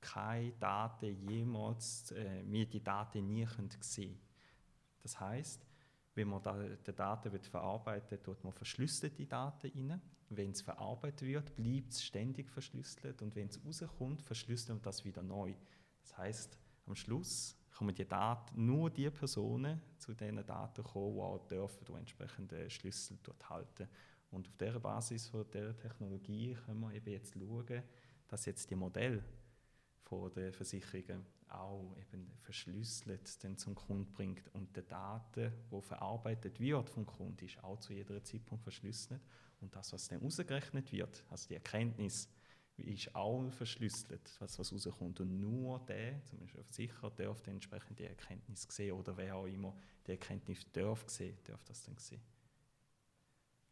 keine 0.01 0.53
Daten 0.53 1.29
jemals, 1.29 2.13
äh, 2.13 2.43
wir 2.45 2.67
die 2.67 2.83
Daten 2.83 3.27
nie 3.27 3.45
können 3.45 3.71
sehen 3.81 4.19
Das 5.03 5.19
heißt, 5.19 5.67
wenn 6.15 6.29
man 6.29 6.43
da, 6.43 6.57
die 6.57 6.93
Daten 6.95 7.39
verarbeiten 7.41 8.23
tut 8.23 8.43
man 8.43 8.53
verschlüsselte 8.53 9.27
Daten 9.27 9.91
rein. 9.91 10.01
Wenn 10.29 10.51
es 10.51 10.63
verarbeitet 10.63 11.23
wird, 11.23 11.55
bleibt 11.55 11.93
es 11.93 12.05
ständig 12.05 12.51
verschlüsselt 12.51 13.23
und 13.23 13.35
wenn 13.37 13.49
es 13.49 13.61
rauskommt, 13.65 14.23
verschlüsseln 14.23 14.79
wir 14.79 14.83
das 14.83 15.05
wieder 15.05 15.23
neu. 15.23 15.55
Das 16.03 16.19
heißt, 16.19 16.59
am 16.87 16.97
Schluss 16.97 17.57
kommen 17.77 17.95
die 17.95 18.07
Daten 18.07 18.67
nur 18.67 18.91
die 18.91 19.11
Personen 19.11 19.81
zu 19.99 20.15
diesen 20.15 20.45
Daten 20.45 20.83
kommen, 20.83 21.15
die 21.15 21.21
auch 21.21 21.47
dürfen, 21.47 22.49
die 22.49 22.71
Schlüssel 22.71 23.19
dort 23.23 23.49
halten. 23.49 23.89
Und 24.31 24.49
auf 24.49 24.57
dieser 24.57 24.81
Basis 24.81 25.29
von 25.29 25.45
dieser 25.53 25.77
Technologie 25.77 26.57
können 26.65 26.81
wir 26.81 26.93
eben 26.93 27.13
jetzt 27.13 27.35
schauen, 27.35 27.83
dass 28.27 28.47
jetzt 28.47 28.69
die 28.71 28.75
Modelle 28.75 29.23
von 30.03 30.33
den 30.33 30.53
Versicherungen 30.53 31.25
auch 31.49 31.95
eben 31.97 32.33
verschlüsselt 32.41 33.45
dann 33.45 33.57
zum 33.57 33.77
Kunden 33.77 34.13
bringt 34.13 34.53
und 34.55 34.77
die 34.77 34.85
Daten, 34.85 35.53
die 35.71 35.83
verarbeitet 35.83 36.59
wird 36.59 36.91
vom 36.91 37.07
Kunden, 37.07 37.45
ist 37.45 37.63
auch 37.63 37.79
zu 37.79 37.93
jeder 37.93 38.23
Zeitpunkt 38.25 38.65
verschlüsselt 38.65 39.21
und 39.61 39.75
das, 39.75 39.93
was 39.93 40.09
dann 40.09 40.23
ausgerechnet 40.23 40.93
wird, 40.93 41.25
also 41.31 41.49
die 41.49 41.55
Erkenntnis, 41.55 42.29
ist 42.77 43.15
auch 43.15 43.49
verschlüsselt, 43.51 44.37
was, 44.39 44.59
was 44.59 44.73
rauskommt. 44.73 45.21
Und 45.21 45.41
nur 45.41 45.81
der, 45.87 46.23
zum 46.25 46.41
Beispiel 46.41 46.61
ein 46.61 46.65
Versicherer, 46.65 47.11
darf 47.11 47.43
dann 47.43 47.55
entsprechend 47.55 47.99
die 47.99 48.05
Erkenntnis 48.05 48.67
sehen 48.69 48.93
oder 48.93 49.17
wer 49.17 49.37
auch 49.37 49.47
immer 49.47 49.75
die 50.07 50.13
Erkenntnis 50.13 50.71
darf 50.73 51.09
sehen, 51.09 51.39
darf 51.45 51.65
das 51.65 51.83
dann 51.85 51.97
sehen. 51.97 52.21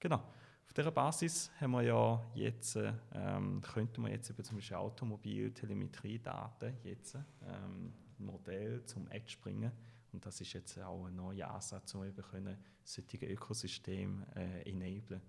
Genau. 0.00 0.22
Auf 0.66 0.72
dieser 0.72 0.90
Basis 0.90 1.50
haben 1.60 1.72
wir 1.72 1.82
ja 1.82 2.24
jetzt, 2.34 2.78
ähm, 3.12 3.60
könnten 3.60 4.02
wir 4.02 4.10
jetzt 4.10 4.30
eben 4.30 4.42
zum 4.42 4.56
Beispiel 4.56 4.78
Automobil-Telemetriedaten 4.78 6.78
jetzt 6.82 7.18
ähm, 7.42 7.92
Modell 8.18 8.84
zum 8.86 9.06
Edge 9.08 9.36
bringen. 9.40 9.70
Und 10.12 10.24
das 10.24 10.40
ist 10.40 10.54
jetzt 10.54 10.80
auch 10.80 11.06
ein 11.06 11.16
neuer 11.16 11.50
Ansatz, 11.50 11.94
um 11.94 12.04
eben 12.04 12.56
solche 12.82 13.26
Ökosysteme 13.26 14.26
äh, 14.34 14.70
enablen. 14.70 15.20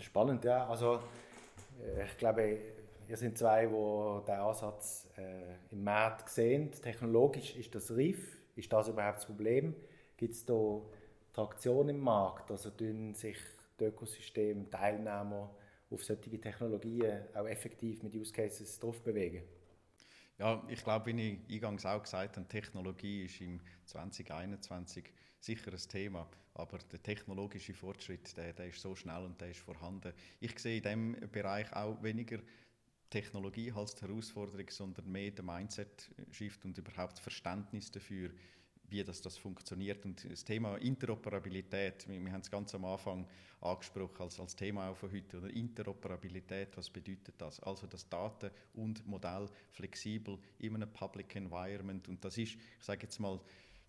Spannend, 0.00 0.44
ja. 0.44 0.66
Also 0.68 1.00
äh, 1.82 2.04
ich 2.04 2.16
glaube, 2.16 2.58
ihr 3.08 3.16
sind 3.16 3.36
zwei, 3.36 3.66
die 3.66 4.20
diesen 4.20 4.40
Ansatz 4.40 5.08
äh, 5.16 5.72
im 5.72 5.84
Markt 5.84 6.28
sehen. 6.28 6.70
Technologisch 6.70 7.56
ist 7.56 7.74
das 7.74 7.90
reif. 7.90 8.36
Ist 8.54 8.72
das 8.72 8.88
überhaupt 8.88 9.18
das 9.18 9.26
Problem? 9.26 9.74
Gibt 10.16 10.34
es 10.34 10.44
da 10.44 10.80
Traktion 11.32 11.88
im 11.88 12.00
Markt? 12.00 12.50
Also 12.50 12.70
tun 12.70 13.14
sich 13.14 13.38
die 13.78 13.84
Ökosystem, 13.84 14.70
Teilnehmer 14.70 15.50
auf 15.90 16.04
solche 16.04 16.40
Technologien 16.40 17.22
auch 17.34 17.46
effektiv 17.46 18.02
mit 18.02 18.14
Use 18.14 18.32
Cases 18.32 18.78
drauf 18.78 19.00
bewegen? 19.00 19.42
Ja, 20.38 20.62
ich 20.68 20.84
glaube, 20.84 21.06
wie 21.06 21.40
ich 21.48 21.54
eingangs 21.56 21.84
auch 21.84 22.00
gesagt 22.00 22.36
habe, 22.36 22.46
Technologie 22.46 23.24
ist 23.24 23.40
im 23.40 23.60
2021 23.86 25.12
sicher 25.40 25.72
ein 25.72 25.88
Thema, 25.88 26.28
aber 26.54 26.78
der 26.78 27.02
technologische 27.02 27.74
Fortschritt, 27.74 28.36
der, 28.36 28.52
der 28.52 28.68
ist 28.68 28.80
so 28.80 28.94
schnell 28.94 29.24
und 29.24 29.40
der 29.40 29.50
ist 29.50 29.58
vorhanden. 29.58 30.12
Ich 30.38 30.56
sehe 30.60 30.76
in 30.76 30.82
diesem 30.84 31.30
Bereich 31.32 31.72
auch 31.72 32.00
weniger 32.04 32.38
Technologie 33.10 33.72
als 33.72 34.00
Herausforderung, 34.00 34.70
sondern 34.70 35.10
mehr 35.10 35.32
der 35.32 35.44
Mindset-Shift 35.44 36.64
und 36.64 36.78
überhaupt 36.78 37.18
Verständnis 37.18 37.90
dafür, 37.90 38.30
wie 38.90 39.04
das, 39.04 39.20
das 39.20 39.36
funktioniert. 39.36 40.04
Und 40.04 40.30
das 40.30 40.44
Thema 40.44 40.76
Interoperabilität, 40.76 42.08
wir, 42.08 42.24
wir 42.24 42.32
haben 42.32 42.40
es 42.40 42.50
ganz 42.50 42.74
am 42.74 42.84
Anfang 42.84 43.26
angesprochen 43.60 44.22
als, 44.22 44.38
als 44.38 44.54
Thema 44.54 44.88
auch 44.88 44.96
von 44.96 45.10
heute, 45.10 45.38
oder 45.38 45.50
Interoperabilität, 45.50 46.76
was 46.76 46.88
bedeutet 46.90 47.34
das? 47.38 47.60
Also 47.60 47.86
das 47.86 48.08
Daten 48.08 48.50
und 48.74 49.06
Modell 49.06 49.48
flexibel 49.70 50.38
in 50.58 50.74
einem 50.74 50.92
Public 50.92 51.34
Environment 51.36 52.06
und 52.08 52.24
das 52.24 52.38
ist, 52.38 52.54
ich 52.54 52.84
sage 52.84 53.02
jetzt 53.02 53.18
mal, 53.18 53.40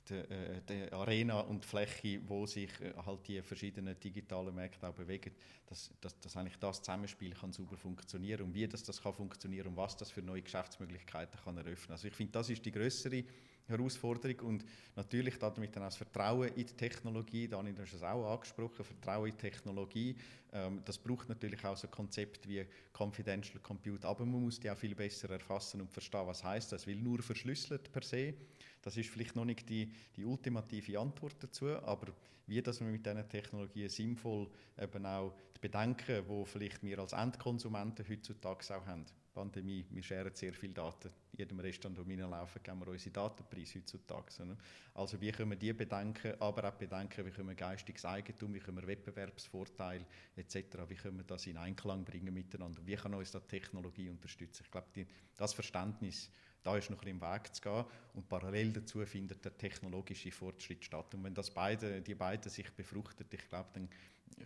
die, 0.09 0.15
äh, 0.15 0.61
die, 0.67 0.91
Arena 0.91 1.41
und 1.41 1.65
Fläche, 1.65 2.19
wo 2.27 2.45
sich 2.45 2.69
äh, 2.81 2.93
halt 3.05 3.27
die 3.27 3.41
verschiedenen 3.41 3.99
digitalen 3.99 4.53
Märkte 4.55 4.87
auch 4.87 4.93
bewegen, 4.93 5.31
dass, 5.67 5.91
dass, 6.01 6.19
dass 6.19 6.35
eigentlich 6.35 6.57
das 6.57 6.81
Zusammenspiel 6.81 7.31
kann 7.31 7.51
super 7.51 7.77
funktionieren 7.77 8.45
und 8.45 8.53
wie 8.53 8.67
das, 8.67 8.83
das 8.83 9.01
kann 9.01 9.13
funktionieren 9.13 9.67
und 9.67 9.77
was 9.77 9.95
das 9.97 10.09
für 10.09 10.21
neue 10.21 10.41
Geschäftsmöglichkeiten 10.41 11.39
kann 11.43 11.57
eröffnen. 11.57 11.91
Also 11.91 12.07
ich 12.07 12.13
finde, 12.15 12.33
das 12.33 12.49
ist 12.49 12.65
die 12.65 12.71
größere 12.71 13.23
Herausforderung. 13.69 14.39
Und 14.47 14.65
natürlich 14.95 15.37
damit 15.37 15.75
dann 15.75 15.83
auch 15.83 15.87
das 15.87 15.97
Vertrauen 15.97 16.49
in 16.49 16.65
die 16.65 16.73
Technologie, 16.73 17.47
Daniel, 17.47 17.75
du 17.75 17.81
hast 17.83 17.93
es 17.93 18.03
auch 18.03 18.33
angesprochen, 18.33 18.83
Vertrauen 18.83 19.27
in 19.27 19.31
die 19.31 19.37
Technologie, 19.37 20.15
ähm, 20.51 20.81
das 20.83 20.97
braucht 20.97 21.29
natürlich 21.29 21.63
auch 21.63 21.77
so 21.77 21.87
ein 21.87 21.91
Konzept 21.91 22.47
wie 22.47 22.65
Confidential 22.97 23.59
Compute, 23.61 24.07
aber 24.07 24.25
man 24.25 24.41
muss 24.41 24.59
die 24.59 24.69
auch 24.69 24.77
viel 24.77 24.95
besser 24.95 25.29
erfassen 25.29 25.81
und 25.81 25.91
verstehen, 25.91 26.25
was 26.25 26.43
heißt 26.43 26.71
das, 26.71 26.87
weil 26.87 26.95
nur 26.95 27.21
verschlüsselt 27.21 27.91
per 27.91 28.01
se, 28.01 28.33
das 28.81 28.97
ist 28.97 29.09
vielleicht 29.09 29.35
noch 29.35 29.45
nicht 29.45 29.69
die, 29.69 29.91
die 30.15 30.25
ultimative 30.25 30.99
Antwort 30.99 31.35
dazu, 31.39 31.67
aber 31.67 32.13
wie 32.47 32.61
dass 32.61 32.79
man 32.79 32.91
mit 32.91 33.05
diesen 33.05 33.29
Technologien 33.29 33.89
sinnvoll 33.89 34.49
eben 34.81 35.05
auch 35.05 35.33
die 35.55 35.59
Bedenken, 35.59 36.23
die 36.27 36.45
vielleicht 36.45 36.81
wir 36.83 36.97
als 36.97 37.13
Endkonsumenten 37.13 38.05
heutzutage 38.09 38.75
auch 38.75 38.85
haben, 38.87 39.05
Pandemie, 39.33 39.85
wir 39.91 40.03
scheren 40.03 40.33
sehr 40.33 40.53
viele 40.53 40.73
Daten. 40.73 41.09
Jedem 41.39 41.61
Restaurant, 41.61 41.97
wo 41.97 42.05
wir 42.05 42.27
laufen, 42.27 42.61
geben 42.61 42.81
wir 42.81 42.89
unsere 42.89 43.11
Datenpreise 43.11 43.79
heutzutage. 43.79 44.57
Also 44.93 45.21
wie 45.21 45.31
können 45.31 45.51
wir 45.51 45.57
die 45.57 45.71
bedenken, 45.71 46.33
aber 46.37 46.67
auch 46.67 46.73
bedenken, 46.73 47.25
wie 47.25 47.31
können 47.31 47.47
wir 47.47 47.55
geistiges 47.55 48.03
Eigentum, 48.03 48.53
wie 48.53 48.59
können 48.59 48.75
wir 48.75 48.85
Wettbewerbsvorteile 48.85 50.05
etc., 50.35 50.55
wie 50.89 50.95
können 50.95 51.15
wir 51.15 51.23
das 51.23 51.47
in 51.47 51.55
Einklang 51.55 52.03
bringen 52.03 52.33
miteinander, 52.33 52.85
wie 52.85 52.95
kann 52.95 53.13
uns 53.13 53.31
da 53.31 53.39
Technologie 53.39 54.09
unterstützen. 54.09 54.63
Ich 54.65 54.71
glaube, 54.71 54.87
die, 54.93 55.07
das 55.37 55.53
Verständnis, 55.53 56.29
da 56.61 56.75
ist 56.75 56.89
noch 56.89 56.97
ein 56.97 57.19
bisschen 57.19 57.21
im 57.21 57.21
Weg 57.21 57.55
zu 57.55 57.61
gehen 57.61 57.85
und 58.15 58.27
parallel 58.27 58.73
dazu 58.73 59.05
findet 59.05 59.45
der 59.45 59.57
technologische 59.57 60.33
Fortschritt 60.33 60.83
statt. 60.83 61.13
Und 61.13 61.23
wenn 61.23 61.33
das 61.33 61.51
beide, 61.51 62.01
die 62.01 62.15
beiden 62.15 62.51
sich 62.51 62.69
befruchten, 62.73 63.25
ich 63.31 63.47
glaube, 63.47 63.69
dann 63.71 63.87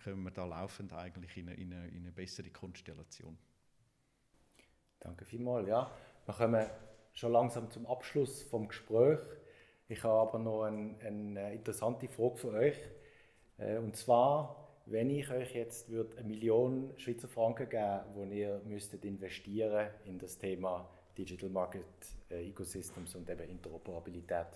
kommen 0.03 0.21
wir 0.21 0.31
da 0.31 0.45
laufend 0.45 0.93
eigentlich 0.93 1.37
in 1.37 1.49
eine, 1.49 1.57
in 1.57 1.73
eine, 1.73 1.87
in 1.87 1.97
eine 2.03 2.11
bessere 2.11 2.51
Konstellation. 2.51 3.35
Danke 4.99 5.25
vielmals. 5.25 5.67
Ja, 5.67 5.91
wir 6.25 6.33
kommen 6.33 6.65
schon 7.13 7.31
langsam 7.31 7.69
zum 7.69 7.85
Abschluss 7.85 8.43
vom 8.43 8.67
Gespräch. 8.67 9.19
Ich 9.87 10.03
habe 10.03 10.29
aber 10.29 10.39
noch 10.39 10.63
ein, 10.63 10.95
eine 11.01 11.53
interessante 11.53 12.07
Frage 12.07 12.37
für 12.37 12.51
euch. 12.53 12.77
Äh, 13.57 13.77
und 13.77 13.95
zwar, 13.95 14.79
wenn 14.85 15.09
ich 15.09 15.29
euch 15.29 15.53
jetzt 15.53 15.89
würde 15.89 16.17
eine 16.17 16.27
Million 16.27 16.93
Schweizer 16.97 17.27
Franken 17.27 17.69
geben 17.69 18.15
würde, 18.15 18.31
die 18.31 18.39
ihr 18.39 18.61
müsstet 18.65 19.05
investieren 19.05 19.89
in 20.05 20.17
das 20.17 20.37
Thema 20.37 20.89
Digital 21.17 21.49
Market 21.49 21.85
äh, 22.29 22.47
Ecosystems 22.47 23.15
und 23.15 23.29
eben 23.29 23.49
Interoperabilität. 23.49 24.47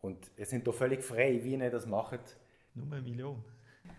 Und 0.00 0.30
ihr 0.36 0.46
seid 0.46 0.66
da 0.66 0.72
völlig 0.72 1.02
frei, 1.02 1.40
wie 1.42 1.54
ihr 1.54 1.70
das 1.70 1.86
macht. 1.86 2.36
Nur 2.74 2.92
eine 2.92 3.02
Million. 3.02 3.42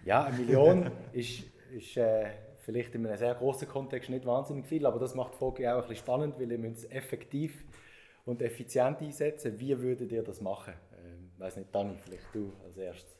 Ja, 0.04 0.26
eine 0.26 0.38
Million 0.38 0.92
ist, 1.14 1.44
ist 1.72 1.98
äh, 1.98 2.32
vielleicht 2.64 2.96
in 2.96 3.06
einem 3.06 3.18
sehr 3.18 3.36
großen 3.36 3.68
Kontext 3.68 4.10
nicht 4.10 4.26
wahnsinnig 4.26 4.66
viel, 4.66 4.86
aber 4.86 5.00
das 5.00 5.16
macht 5.16 5.36
Frage 5.36 5.72
auch 5.72 5.82
ein 5.84 5.88
bisschen 5.88 6.04
spannend, 6.04 6.40
weil 6.40 6.52
ihr 6.52 6.58
müsst 6.58 6.86
es 6.86 6.92
effektiv 6.92 7.64
und 8.26 8.42
effizient 8.42 9.02
einsetzen. 9.02 9.60
Wie 9.60 9.78
würdet 9.80 10.12
ihr 10.12 10.24
das 10.24 10.42
machen? 10.42 10.74
Ähm, 10.98 11.32
ich 11.34 11.40
weiß 11.40 11.58
nicht, 11.58 11.74
Dani, 11.74 11.96
vielleicht 11.98 12.34
du 12.34 12.54
als 12.64 12.78
erstes. 12.78 13.18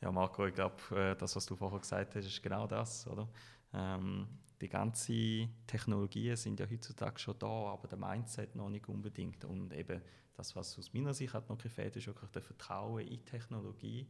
Ja, 0.00 0.10
Marco, 0.10 0.46
ich 0.46 0.54
glaube, 0.54 0.76
äh, 0.90 1.14
das, 1.16 1.36
was 1.36 1.46
du 1.46 1.54
vorher 1.54 1.78
gesagt 1.78 2.16
hast, 2.16 2.26
ist 2.26 2.42
genau 2.42 2.66
das, 2.66 3.06
oder? 3.06 3.28
Ähm, 3.74 4.26
die 4.60 4.68
ganzen 4.68 5.50
Technologien 5.66 6.36
sind 6.36 6.60
ja 6.60 6.66
heutzutage 6.70 7.18
schon 7.18 7.38
da, 7.38 7.46
aber 7.46 7.88
der 7.88 7.98
Mindset 7.98 8.54
noch 8.56 8.70
nicht 8.70 8.88
unbedingt. 8.88 9.44
Und 9.44 9.72
eben 9.72 10.00
das, 10.34 10.56
was 10.56 10.78
aus 10.78 10.92
meiner 10.94 11.14
Sicht 11.14 11.34
hat 11.34 11.48
noch 11.48 11.58
gefehlt, 11.58 11.96
ist 11.96 12.06
wirklich 12.06 12.30
das 12.30 12.44
Vertrauen 12.44 13.06
in 13.06 13.24
Technologie 13.24 14.08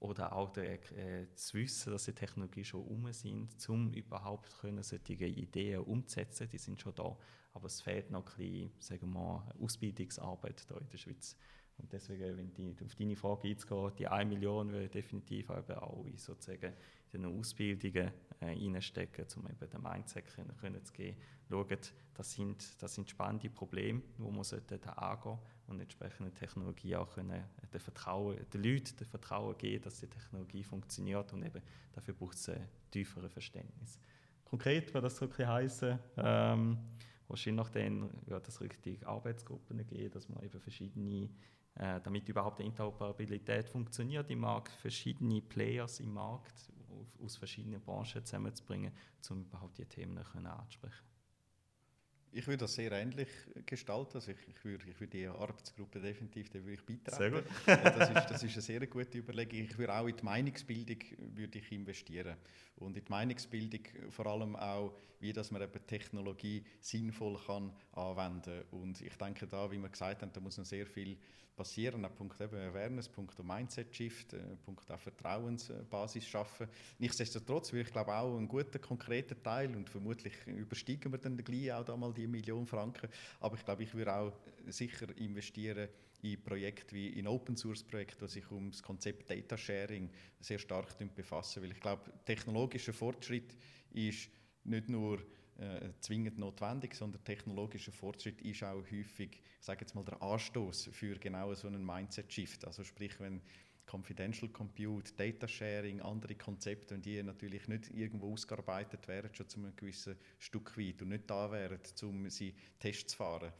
oder 0.00 0.32
auch 0.32 0.50
der, 0.50 0.74
äh, 0.92 1.26
zu 1.34 1.58
wissen, 1.58 1.92
dass 1.92 2.04
die 2.04 2.12
Technologie 2.12 2.64
schon 2.64 2.84
um 2.84 3.12
sind, 3.12 3.68
um 3.68 3.92
überhaupt 3.92 4.56
können, 4.60 4.82
solche 4.82 5.12
Ideen 5.12 5.80
umzusetzen. 5.80 6.48
Die 6.48 6.58
sind 6.58 6.80
schon 6.80 6.94
da, 6.94 7.16
aber 7.52 7.66
es 7.66 7.80
fehlt 7.80 8.10
noch 8.10 8.24
ein 8.24 8.36
bisschen, 8.36 8.72
sagen 8.78 9.12
wir 9.12 9.20
mal, 9.20 9.54
Ausbildungsarbeit 9.60 10.64
hier 10.68 10.80
in 10.80 10.88
der 10.88 10.98
Schweiz. 10.98 11.36
Und 11.78 11.92
deswegen, 11.92 12.36
wenn 12.36 12.52
die, 12.52 12.76
auf 12.84 12.94
deine 12.94 13.16
Frage 13.16 13.48
einzugehen, 13.48 13.92
die 13.96 14.08
1 14.08 14.28
Million 14.28 14.72
will 14.72 14.88
definitiv 14.88 15.50
auch 15.50 16.04
in 16.06 16.16
sozusagen 16.16 16.74
den 17.12 17.24
Ausbildungen 17.26 18.12
äh, 18.40 18.46
reinstecken, 18.46 19.26
um 19.36 19.48
eben 19.48 19.70
den 19.70 19.82
Mindset 19.82 20.26
können, 20.26 20.56
können 20.56 20.84
zu 20.84 20.92
geben. 20.92 21.16
Schauen, 21.48 21.78
das 22.14 22.32
sind, 22.32 22.82
das 22.82 22.94
sind 22.94 23.10
spannende 23.10 23.50
Probleme, 23.50 24.02
wo 24.18 24.30
man 24.30 24.44
sollte 24.44 24.78
angehen 24.96 25.38
und 25.66 25.80
entsprechende 25.80 26.32
Technologie 26.32 26.96
auch 26.96 27.10
können, 27.14 27.44
den, 27.72 27.80
Vertrauen, 27.80 28.38
den 28.52 28.62
Leuten 28.62 28.94
das 28.98 29.08
Vertrauen 29.08 29.56
geben, 29.58 29.82
dass 29.84 30.00
die 30.00 30.06
Technologie 30.06 30.62
funktioniert 30.62 31.32
und 31.32 31.44
eben 31.44 31.62
dafür 31.92 32.14
braucht 32.14 32.36
es 32.36 32.48
ein 32.48 32.66
tieferes 32.90 33.32
Verständnis. 33.32 33.98
Konkret 34.44 34.92
würde 34.94 35.06
das 35.06 35.20
wirklich 35.20 35.46
heißen, 35.46 35.98
ähm, 36.16 36.78
wahrscheinlich 37.28 37.68
dann 37.68 38.10
wird 38.26 38.48
es 38.48 38.60
richtig 38.60 39.06
Arbeitsgruppen 39.06 39.86
geben, 39.86 40.10
dass 40.10 40.28
man 40.28 40.42
eben 40.42 40.58
verschiedene 40.60 41.28
äh, 41.74 42.00
damit 42.00 42.28
überhaupt 42.28 42.58
die 42.58 42.64
Interoperabilität 42.64 43.68
funktioniert 43.68 44.28
im 44.30 44.40
Markt, 44.40 44.72
verschiedene 44.72 45.40
Players 45.40 46.00
im 46.00 46.12
Markt 46.12 46.72
aus 47.22 47.36
verschiedenen 47.36 47.80
Branchen 47.80 48.24
zusammenzubringen, 48.24 48.92
um 49.30 49.42
überhaupt 49.42 49.78
die 49.78 49.84
Themen 49.84 50.18
anzusprechen. 50.18 51.04
Ich 52.30 52.46
würde 52.46 52.58
das 52.58 52.74
sehr 52.74 52.92
ähnlich 52.92 53.28
gestalten. 53.64 54.16
Also 54.16 54.32
ich, 54.32 54.38
ich, 54.48 54.64
würde, 54.64 54.84
ich 54.88 55.00
würde 55.00 55.18
die 55.18 55.26
Arbeitsgruppe 55.26 56.00
definitiv 56.00 56.52
würde 56.52 56.72
ich 56.72 56.84
beitreten. 56.84 57.16
Sehr 57.16 57.30
gut. 57.30 57.44
das, 57.66 58.10
ist, 58.10 58.30
das 58.30 58.42
ist 58.42 58.52
eine 58.52 58.62
sehr 58.62 58.86
gute 58.86 59.18
Überlegung. 59.18 59.60
Ich 59.60 59.78
würde 59.78 59.94
auch 59.94 60.06
in 60.06 60.16
die 60.16 60.24
Meinungsbildung 60.24 60.98
würde 61.34 61.58
ich 61.58 61.72
investieren. 61.72 62.36
Und 62.76 62.96
in 62.96 63.04
die 63.04 63.10
Meinungsbildung 63.10 63.80
vor 64.10 64.26
allem 64.26 64.56
auch, 64.56 64.94
wie 65.20 65.32
dass 65.32 65.50
man 65.50 65.62
eben 65.62 65.86
Technologie 65.86 66.64
sinnvoll 66.80 67.38
kann 67.46 67.72
anwenden 67.92 68.62
Und 68.72 69.00
ich 69.00 69.16
denke 69.16 69.46
da, 69.46 69.70
wie 69.70 69.78
wir 69.78 69.88
gesagt 69.88 70.22
haben, 70.22 70.32
da 70.32 70.40
muss 70.40 70.58
noch 70.58 70.66
sehr 70.66 70.86
viel 70.86 71.16
passieren. 71.58 72.04
Auch 72.04 72.14
Punkt 72.14 72.40
eben 72.40 72.56
Awareness, 72.56 73.08
Punkt 73.08 73.38
Mindset-Shift, 73.42 74.32
äh, 74.32 74.38
Punkt 74.64 74.90
auch 74.90 74.98
Vertrauensbasis 74.98 76.26
schaffen. 76.26 76.68
Nichtsdestotrotz 76.98 77.72
würde 77.72 77.82
ich 77.82 77.92
glaube 77.92 78.14
auch 78.14 78.36
einen 78.36 78.48
guten, 78.48 78.80
konkreten 78.80 79.42
Teil 79.42 79.74
und 79.76 79.90
vermutlich 79.90 80.34
übersteigen 80.46 81.12
wir 81.12 81.18
dann 81.18 81.36
gleich 81.36 81.72
auch 81.72 81.84
da 81.84 81.96
mal 81.96 82.14
die 82.14 82.26
Million 82.26 82.64
Franken. 82.64 83.08
Aber 83.40 83.56
ich 83.56 83.64
glaube, 83.64 83.82
ich 83.82 83.92
würde 83.92 84.14
auch 84.14 84.32
sicher 84.68 85.06
investieren 85.18 85.88
in 86.22 86.42
Projekte 86.42 86.94
wie 86.94 87.08
in 87.08 87.26
Open 87.26 87.56
Source 87.56 87.82
Projekte, 87.82 88.26
die 88.26 88.32
sich 88.32 88.50
um 88.50 88.70
das 88.70 88.82
Konzept 88.82 89.28
Data 89.28 89.56
Sharing 89.56 90.08
sehr 90.40 90.58
stark 90.58 90.96
befassen. 91.14 91.62
Weil 91.62 91.72
ich 91.72 91.80
glaube, 91.80 92.10
technologischer 92.24 92.92
Fortschritt 92.92 93.56
ist 93.90 94.30
nicht 94.64 94.88
nur 94.88 95.18
äh, 95.58 95.90
zwingend 96.00 96.38
notwendig, 96.38 96.94
sondern 96.94 97.22
technologischer 97.24 97.92
Fortschritt 97.92 98.40
ist 98.42 98.62
auch 98.62 98.82
häufig, 98.90 99.30
ich 99.32 99.64
sage 99.64 99.80
jetzt 99.80 99.94
mal, 99.94 100.04
der 100.04 100.22
Anstoß 100.22 100.90
für 100.92 101.18
genau 101.18 101.52
so 101.54 101.66
einen 101.66 101.84
Mindset-Shift. 101.84 102.64
Also 102.64 102.84
sprich, 102.84 103.18
wenn 103.18 103.42
Confidential 103.88 104.50
Compute, 104.50 105.12
Data 105.16 105.48
Sharing, 105.48 106.00
andere 106.00 106.34
Konzepte, 106.34 106.94
wenn 106.94 107.02
die 107.02 107.22
natürlich 107.22 107.66
nicht 107.68 107.90
irgendwo 107.90 108.32
ausgearbeitet 108.32 109.08
wären, 109.08 109.34
schon 109.34 109.48
zu 109.48 109.58
einem 109.58 109.74
gewissen 109.74 110.16
Stück 110.38 110.76
weit 110.76 111.02
und 111.02 111.08
nicht 111.08 111.28
da 111.28 111.50
wären, 111.50 111.80
um 112.02 112.28
sie 112.30 112.54
Tests 112.78 113.12
zu 113.12 113.16
fahren, 113.16 113.52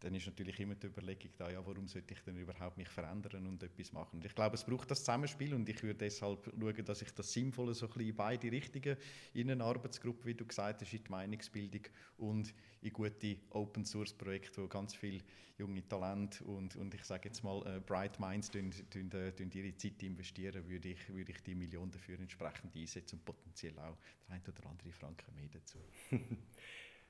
dann 0.00 0.14
ist 0.14 0.26
natürlich 0.26 0.60
immer 0.60 0.74
die 0.74 0.86
Überlegung 0.86 1.30
da, 1.36 1.50
ja, 1.50 1.64
warum 1.64 1.88
sollte 1.88 2.12
ich 2.12 2.20
denn 2.20 2.36
überhaupt 2.36 2.76
mich 2.76 2.88
verändern 2.88 3.46
und 3.46 3.62
etwas 3.62 3.92
machen? 3.92 4.20
Ich 4.24 4.34
glaube, 4.34 4.54
es 4.54 4.64
braucht 4.64 4.90
das 4.90 5.00
Zusammenspiel 5.00 5.54
und 5.54 5.68
ich 5.68 5.82
würde 5.82 5.98
deshalb 5.98 6.44
schauen, 6.44 6.84
dass 6.84 7.02
ich 7.02 7.10
das 7.12 7.32
Sinnvolle 7.32 7.74
so 7.74 7.86
ein 7.86 7.92
bisschen 7.92 8.10
in 8.10 8.16
beide 8.16 8.52
Richtungen, 8.52 8.96
in 9.32 9.50
eine 9.50 9.64
Arbeitsgruppe, 9.64 10.26
wie 10.26 10.34
du 10.34 10.44
gesagt 10.44 10.82
hast, 10.82 10.92
in 10.92 11.02
die 11.02 11.10
Meinungsbildung 11.10 11.82
und 12.18 12.54
in 12.82 12.92
gute 12.92 13.36
Open-Source-Projekte, 13.50 14.62
wo 14.62 14.68
ganz 14.68 14.94
viele 14.94 15.22
junge 15.58 15.86
Talente 15.88 16.44
und, 16.44 16.76
und 16.76 16.94
ich 16.94 17.04
sage 17.04 17.28
jetzt 17.28 17.42
mal 17.42 17.64
äh, 17.66 17.80
Bright 17.80 18.20
Minds 18.20 18.50
tun, 18.50 18.70
tun, 18.90 19.08
tun, 19.08 19.32
tun 19.34 19.50
ihre 19.54 19.74
Zeit 19.76 20.02
investieren, 20.02 20.68
würde 20.68 20.90
ich, 20.90 21.08
würde 21.08 21.32
ich 21.32 21.42
die 21.42 21.54
Millionen 21.54 21.90
dafür 21.90 22.18
entsprechend 22.18 22.76
einsetzen 22.76 23.18
und 23.18 23.24
potenziell 23.24 23.78
auch 23.78 23.96
der 24.28 24.36
ein 24.36 24.42
oder 24.46 24.68
andere 24.68 24.92
Franken 24.92 25.34
mehr 25.34 25.48
dazu. 25.48 25.78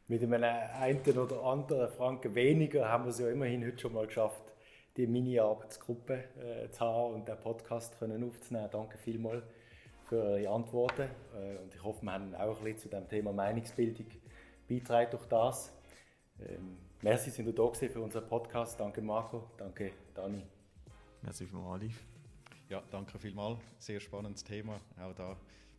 mit 0.09 0.23
einem 0.23 0.45
einen 0.45 1.19
oder 1.19 1.43
anderen 1.43 1.89
Franken 1.91 2.35
weniger 2.35 2.89
haben 2.89 3.05
wir 3.05 3.11
es 3.11 3.19
ja 3.19 3.29
immerhin 3.29 3.65
heute 3.65 3.79
schon 3.79 3.93
mal 3.93 4.07
geschafft, 4.07 4.53
die 4.97 5.07
Mini-Arbeitsgruppe 5.07 6.25
äh, 6.39 6.71
zu 6.71 6.81
haben 6.81 7.15
und 7.15 7.29
den 7.29 7.39
Podcast 7.41 7.99
können 7.99 8.23
aufzunehmen. 8.23 8.69
Danke 8.71 8.99
vielmals 8.99 9.45
für 10.09 10.23
eure 10.23 10.49
Antworten 10.49 11.11
äh, 11.35 11.59
und 11.59 11.75
ich 11.75 11.83
hoffe, 11.83 12.05
wir 12.05 12.13
haben 12.13 12.35
auch 12.35 12.59
ein 12.59 12.65
bisschen 12.65 12.79
zu 12.79 12.89
dem 12.89 13.09
Thema 13.09 13.33
Meinungsbildung 13.33 14.07
beitragen 14.69 15.11
durch 15.11 15.27
das. 15.27 15.73
Ähm, 16.41 16.79
merci, 17.03 17.31
sind 17.31 17.47
ihr 17.47 17.55
da 17.55 17.69
für 17.73 18.01
unseren 18.01 18.29
Podcast. 18.29 18.79
Danke 18.79 19.03
Marco, 19.03 19.51
danke 19.59 19.93
Dani. 20.15 20.45
Merci 21.23 21.47
vielmals, 21.47 21.83
Aliv. 21.83 22.05
Ja, 22.69 22.83
danke 22.91 23.19
vielmals. 23.19 23.59
Sehr 23.79 24.01
spannendes 24.01 24.45
Thema. 24.45 24.81
Auch 25.01 25.15
da 25.15 25.37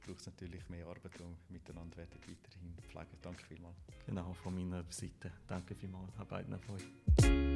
braucht 0.08 0.22
es 0.22 0.26
natürlich 0.28 0.68
mehr 0.70 0.86
Arbeit 0.88 1.20
und 1.20 1.38
miteinander 1.50 1.98
werden 1.98 2.20
weiterhin 2.28 2.74
pflegen. 2.90 3.18
Danke 3.22 3.44
vielmals. 3.46 3.76
Genau, 4.06 4.34
von 4.42 4.56
meiner 4.56 4.84
Seite. 4.90 5.32
Danke 5.48 5.76
vielmals 5.76 6.18
an 6.18 6.28
beiden 6.28 6.58
von 6.60 6.76
euch. 6.76 7.47